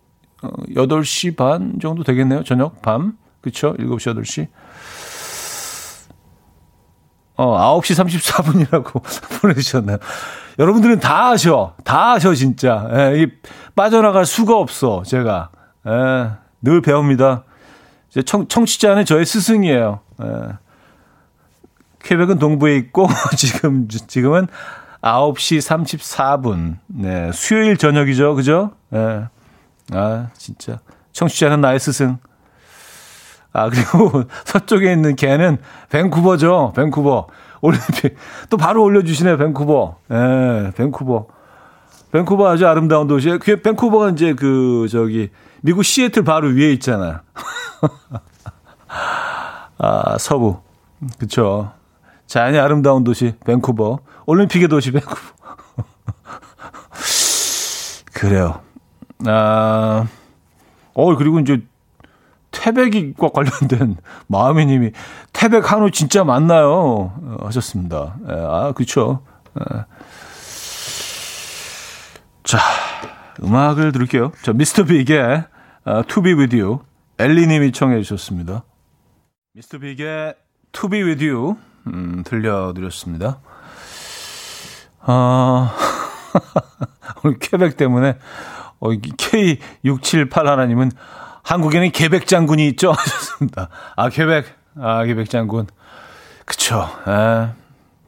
[0.43, 2.45] 어, 8시 반 정도 되겠네요.
[2.45, 3.17] 저녁 밤.
[3.41, 3.73] 그쵸?
[3.77, 4.47] 7시 8시.
[7.37, 9.01] 어, 9시 34분이라고
[9.41, 9.97] 보내주셨네요.
[10.57, 11.75] 여러분들은 다 아셔.
[11.83, 12.87] 다 아셔, 진짜.
[12.93, 13.27] 예, 이
[13.75, 15.49] 빠져나갈 수가 없어, 제가.
[15.87, 16.31] 예,
[16.61, 17.43] 늘 배웁니다.
[18.09, 19.99] 이제 청, 청취자는 저의 스승이에요.
[20.23, 20.27] 예.
[22.03, 24.47] 퀘벡은 동부에 있고, 지금, 지금은
[25.01, 26.77] 9시 34분.
[26.87, 28.71] 네, 수요일 저녁이죠, 그죠?
[28.93, 29.25] 예.
[29.91, 30.79] 아, 진짜.
[31.11, 32.17] 청취자는 나의 스승.
[33.55, 36.73] 아, 그리고 서쪽에 있는 개는 밴쿠버죠.
[36.75, 37.27] 밴쿠버.
[37.61, 38.17] 올림픽.
[38.49, 39.37] 또 바로 올려주시네요.
[39.37, 39.95] 밴쿠버.
[40.11, 41.27] 예, 밴쿠버.
[42.11, 43.29] 밴쿠버 아주 아름다운 도시.
[43.41, 45.29] 그 밴쿠버가 이제 그, 저기,
[45.61, 47.21] 미국 시애틀 바로 위에 있잖아요.
[49.77, 50.59] 아, 서부.
[51.17, 51.71] 그쵸.
[52.27, 53.99] 자연이 아름다운 도시, 밴쿠버.
[54.25, 55.15] 올림픽의 도시, 밴쿠버.
[58.13, 58.59] 그래요.
[59.25, 60.05] 아,
[60.93, 61.61] 어, 그리고 이제
[62.55, 63.97] 태백과 관련된
[64.27, 64.91] 마음이님이
[65.33, 66.71] 태백 한우 진짜 맞나요?
[66.71, 68.15] 어, 하셨습니다.
[68.29, 69.21] 예, 아, 그쵸.
[69.59, 69.85] 예.
[72.43, 72.59] 자,
[73.43, 74.31] 음악을 들을게요.
[74.41, 75.45] 자, 미스터 빅의
[76.21, 76.79] Be With You.
[77.19, 78.63] 엘리님이 청해 주셨습니다.
[79.53, 80.35] 미스터 빅의
[81.03, 81.55] With You
[81.87, 83.39] 음, 들려드렸습니다.
[85.01, 85.69] 어,
[87.23, 88.17] 오늘 퀘벡 때문에
[88.79, 90.91] 어, K678 하나님은
[91.45, 93.69] 한국에는 계백 장군이 있죠 하셨습니다.
[93.95, 94.45] 아 계백,
[94.77, 95.67] 아 계백 장군,
[96.45, 96.89] 그쵸.
[97.07, 97.49] 에,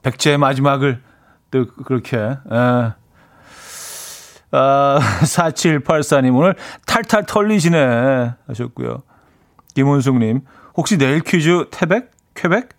[0.03, 1.01] 백제의 마지막을
[1.51, 2.17] 또 그렇게.
[2.17, 2.37] 에.
[4.51, 8.33] 아, 4784님, 오늘 탈탈 털리시네.
[8.47, 9.03] 하셨고요.
[9.75, 10.41] 김원숙님,
[10.75, 12.11] 혹시 내일 퀴즈 태백?
[12.33, 12.69] 쾌백?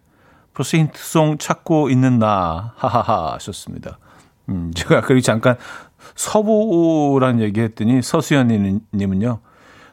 [0.54, 2.72] 벌써 힌트송 찾고 있는 나.
[2.76, 3.34] 하하하.
[3.34, 3.98] 하셨습니다.
[4.48, 5.56] 음, 제가 그리고 잠깐
[6.16, 9.40] 서부란 얘기 했더니 서수연님은요.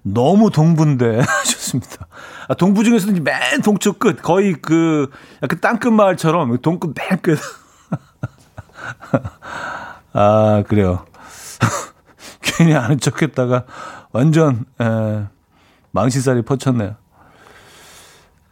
[0.08, 2.08] 너무 동부인데 하셨습니다.
[2.47, 5.10] 아, 동부 중에서는 맨 동쪽 끝, 거의 그
[5.41, 7.39] 약간 땅끝 마을처럼 동끝 맨 끝.
[10.14, 11.06] 아, 그래요.
[12.41, 13.66] 괜히 아는 척 했다가
[14.12, 15.26] 완전, 에,
[15.91, 16.95] 망신살이 퍼쳤네요.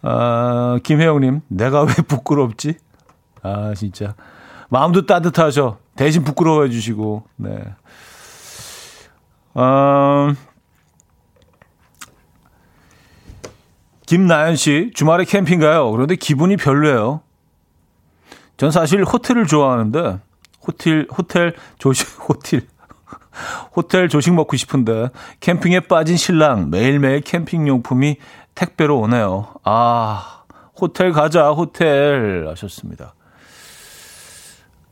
[0.01, 2.77] 아, 김혜영님, 내가 왜 부끄럽지?
[3.43, 4.15] 아, 진짜.
[4.69, 5.77] 마음도 따뜻하죠.
[5.95, 7.63] 대신 부끄러워해 주시고, 네.
[9.55, 10.35] 음,
[14.13, 15.89] 김나연 씨, 주말에 캠핑 가요.
[15.89, 17.21] 그런데 기분이 별로예요.
[18.57, 20.19] 전 사실 호텔을 좋아하는데,
[20.67, 22.61] 호텔, 호텔, 조식, 호텔,
[23.75, 25.09] 호텔 조식 먹고 싶은데,
[25.39, 28.17] 캠핑에 빠진 신랑, 매일매일 캠핑 용품이
[28.53, 29.47] 택배로 오네요.
[29.63, 30.43] 아,
[30.79, 32.45] 호텔 가자, 호텔.
[32.49, 33.15] 하셨습니다.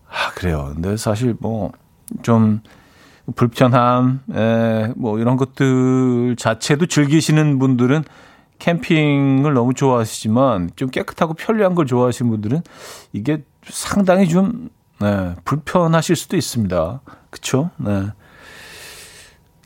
[0.10, 0.72] 아, 그래요.
[0.74, 1.72] 근데 사실 뭐,
[2.24, 2.62] 좀,
[3.36, 8.04] 불편함, 에, 뭐, 이런 것들 자체도 즐기시는 분들은
[8.62, 12.62] 캠핑을 너무 좋아하시지만 좀 깨끗하고 편리한 걸 좋아하시는 분들은
[13.12, 17.02] 이게 상당히 좀 네, 불편하실 수도 있습니다.
[17.32, 17.72] 그쵸?
[17.78, 18.12] 네.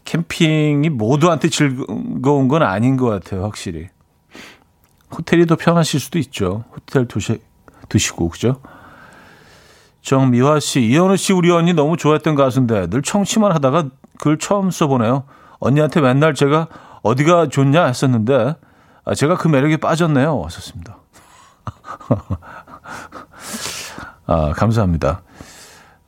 [0.06, 3.90] 캠핑이 모두한테 즐거운 건 아닌 것 같아요, 확실히.
[5.12, 6.64] 호텔이 더 편하실 수도 있죠.
[6.74, 7.42] 호텔 두시,
[7.90, 8.62] 드시고, 그죠?
[10.04, 13.90] 정미화 씨, 이현우 씨 우리 언니 너무 좋아했던 가수인데 늘 청취만 하다가
[14.20, 15.26] 글 처음 써보네요.
[15.60, 16.70] 언니한테 맨날 제가
[17.02, 18.56] 어디가 좋냐 했었는데
[19.06, 20.38] 아, 제가 그 매력에 빠졌네요.
[20.40, 20.98] 왔었습니다.
[24.26, 25.22] 아, 감사합니다.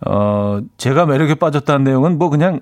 [0.06, 2.60] 어, 제가 매력에 빠졌다는 내용은 뭐 그냥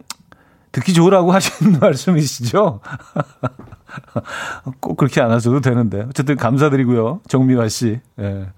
[0.74, 2.82] 듣기 좋으라고 하시는 말씀이시죠?
[4.82, 6.06] 꼭 그렇게 안 하셔도 되는데.
[6.10, 7.22] 어쨌든 감사드리고요.
[7.28, 8.02] 정미화 씨.
[8.20, 8.50] 예.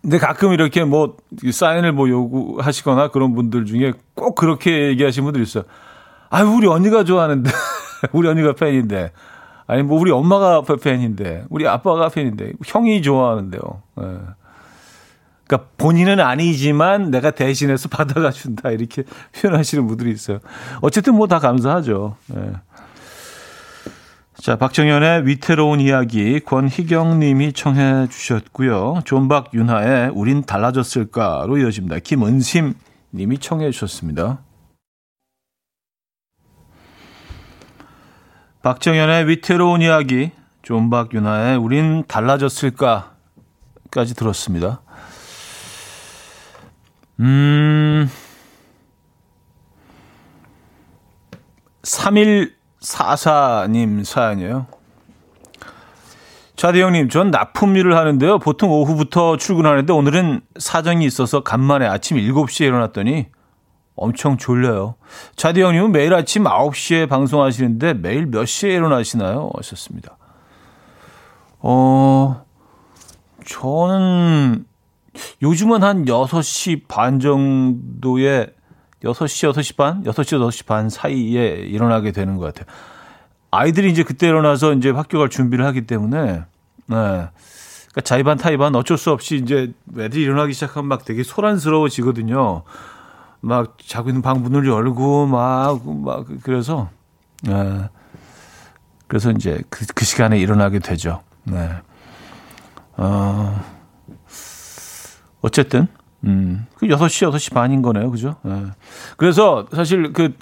[0.00, 1.16] 근데 가끔 이렇게 뭐
[1.52, 5.64] 사인을 뭐 요구하시거나 그런 분들 중에 꼭 그렇게 얘기하시는 분들 있어요.
[6.30, 7.50] 아유, 우리 언니가 좋아하는데.
[8.12, 9.12] 우리 언니가 팬인데.
[9.66, 13.60] 아니 뭐 우리 엄마가 팬인데 우리 아빠가 팬인데 형이 좋아하는데요.
[14.00, 14.18] 예.
[15.46, 20.40] 그러니까 본인은 아니지만 내가 대신해서 받아가 준다 이렇게 표현하시는 분들이 있어요.
[20.80, 22.16] 어쨌든 뭐 다 감사하죠.
[22.36, 22.52] 예.
[24.34, 29.02] 자, 박정현의 위태로운 이야기 권희경 님이 청해 주셨고요.
[29.04, 32.00] 존박 윤하의 우린 달라졌을까로 이어집니다.
[32.00, 32.74] 김은심
[33.14, 34.40] 님이 청해 주셨습니다.
[38.62, 40.30] 박정현의 위태로운 이야기,
[40.62, 44.82] 존박 윤하의 우린 달라졌을까까지 들었습니다.
[47.18, 48.08] 음,
[51.82, 54.68] 3144님 사연이에요.
[56.54, 58.38] 차대 형님, 전 납품 일을 하는데요.
[58.38, 63.26] 보통 오후부터 출근하는데 오늘은 사정이 있어서 간만에 아침 7시에 일어났더니
[63.94, 64.94] 엄청 졸려요.
[65.36, 69.50] 차대 형님은 매일 아침 9시에 방송하시는데 매일 몇 시에 일어나시나요?
[69.56, 70.16] 하셨습니다.
[71.60, 72.44] 어,
[73.44, 74.64] 저는
[75.42, 78.48] 요즘은 한 6시 반 정도에
[79.04, 80.02] 6시, 6시 반?
[80.04, 82.72] 6시, 6시 반 사이에 일어나게 되는 것 같아요.
[83.50, 86.44] 아이들이 이제 그때 일어나서 이제 학교 갈 준비를 하기 때문에, 네.
[86.86, 92.62] 그러니까 자의반, 타의반 어쩔 수 없이 이제 애들이 일어나기 시작하면 막 되게 소란스러워지거든요.
[93.42, 96.88] 막 자고 있는 방 문을 열고 막, 막, 그래서,
[97.42, 97.88] 네.
[99.08, 101.22] 그래서 이제 그, 그 시간에 일어나게 되죠.
[101.42, 101.70] 네.
[102.96, 103.60] 어,
[105.40, 105.88] 어쨌든,
[106.24, 108.10] 음, 그 6시, 6시 반인 거네요.
[108.12, 108.36] 그죠?
[108.42, 108.66] 네.
[109.16, 110.36] 그래서 사실 그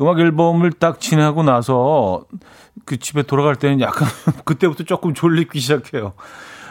[0.00, 2.24] 음악 앨범을 딱 지나고 나서
[2.84, 4.08] 그 집에 돌아갈 때는 약간
[4.44, 6.14] 그때부터 조금 졸리기 시작해요.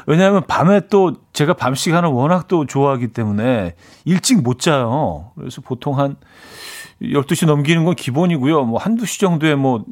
[0.05, 3.75] 왜냐하면 밤에 또 제가 밤 시간을 워낙 또 좋아하기 때문에
[4.05, 5.31] 일찍 못 자요.
[5.35, 6.17] 그래서 보통 한
[7.01, 8.65] 12시 넘기는 건 기본이고요.
[8.65, 9.83] 뭐 한두 시 정도에 뭐,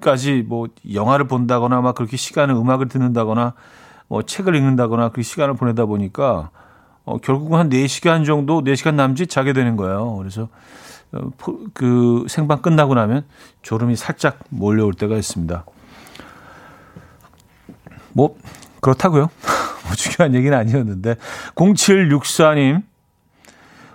[0.00, 3.54] 까지 뭐 영화를 본다거나 막 그렇게 시간을 음악을 듣는다거나
[4.08, 6.50] 뭐 책을 읽는다거나 그 시간을 보내다 보니까
[7.04, 10.16] 어, 결국은 한 4시간 정도, 4시간 남짓 자게 되는 거예요.
[10.16, 10.48] 그래서
[11.12, 11.30] 어,
[11.74, 13.24] 그 생방 끝나고 나면
[13.62, 15.64] 졸음이 살짝 몰려올 때가 있습니다.
[18.12, 18.36] 뭐
[18.84, 19.30] 그렇다고요.
[19.86, 21.16] 뭐 중요한 얘기는 아니었는데
[21.54, 22.82] 0764님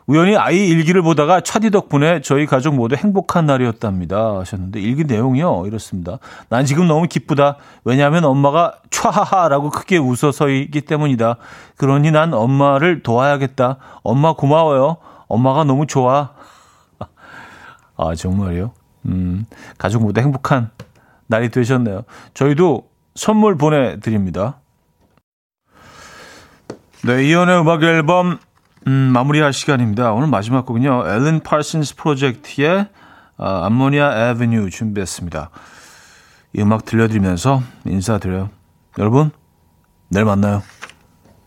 [0.07, 6.17] 우연히 아이 일기를 보다가 차디 덕분에 저희 가족 모두 행복한 날이었답니다 하셨는데 일기 내용이요 이렇습니다.
[6.49, 7.57] 난 지금 너무 기쁘다.
[7.83, 11.35] 왜냐하면 엄마가 촤하하라고 크게 웃어서이기 때문이다.
[11.77, 13.77] 그러니 난 엄마를 도와야겠다.
[14.01, 14.97] 엄마 고마워요.
[15.27, 16.31] 엄마가 너무 좋아.
[17.95, 18.71] 아 정말요?
[19.05, 19.45] 음
[19.77, 20.71] 가족 모두 행복한
[21.27, 22.01] 날이 되셨네요.
[22.33, 24.57] 저희도 선물 보내드립니다.
[27.01, 28.39] 네, 이연의 음악 앨범
[28.85, 30.11] 음, 마무리할 시간입니다.
[30.11, 31.05] 오늘 마지막 곡은요.
[31.07, 32.87] 앨런 파슨스 프로젝트의
[33.37, 35.49] 아, 암모니아 애비뉴 준비했습니다.
[36.53, 38.49] 이 음악 들려드리면서 인사드려요.
[38.97, 39.31] 여러분,
[40.09, 40.61] 내일 만나요.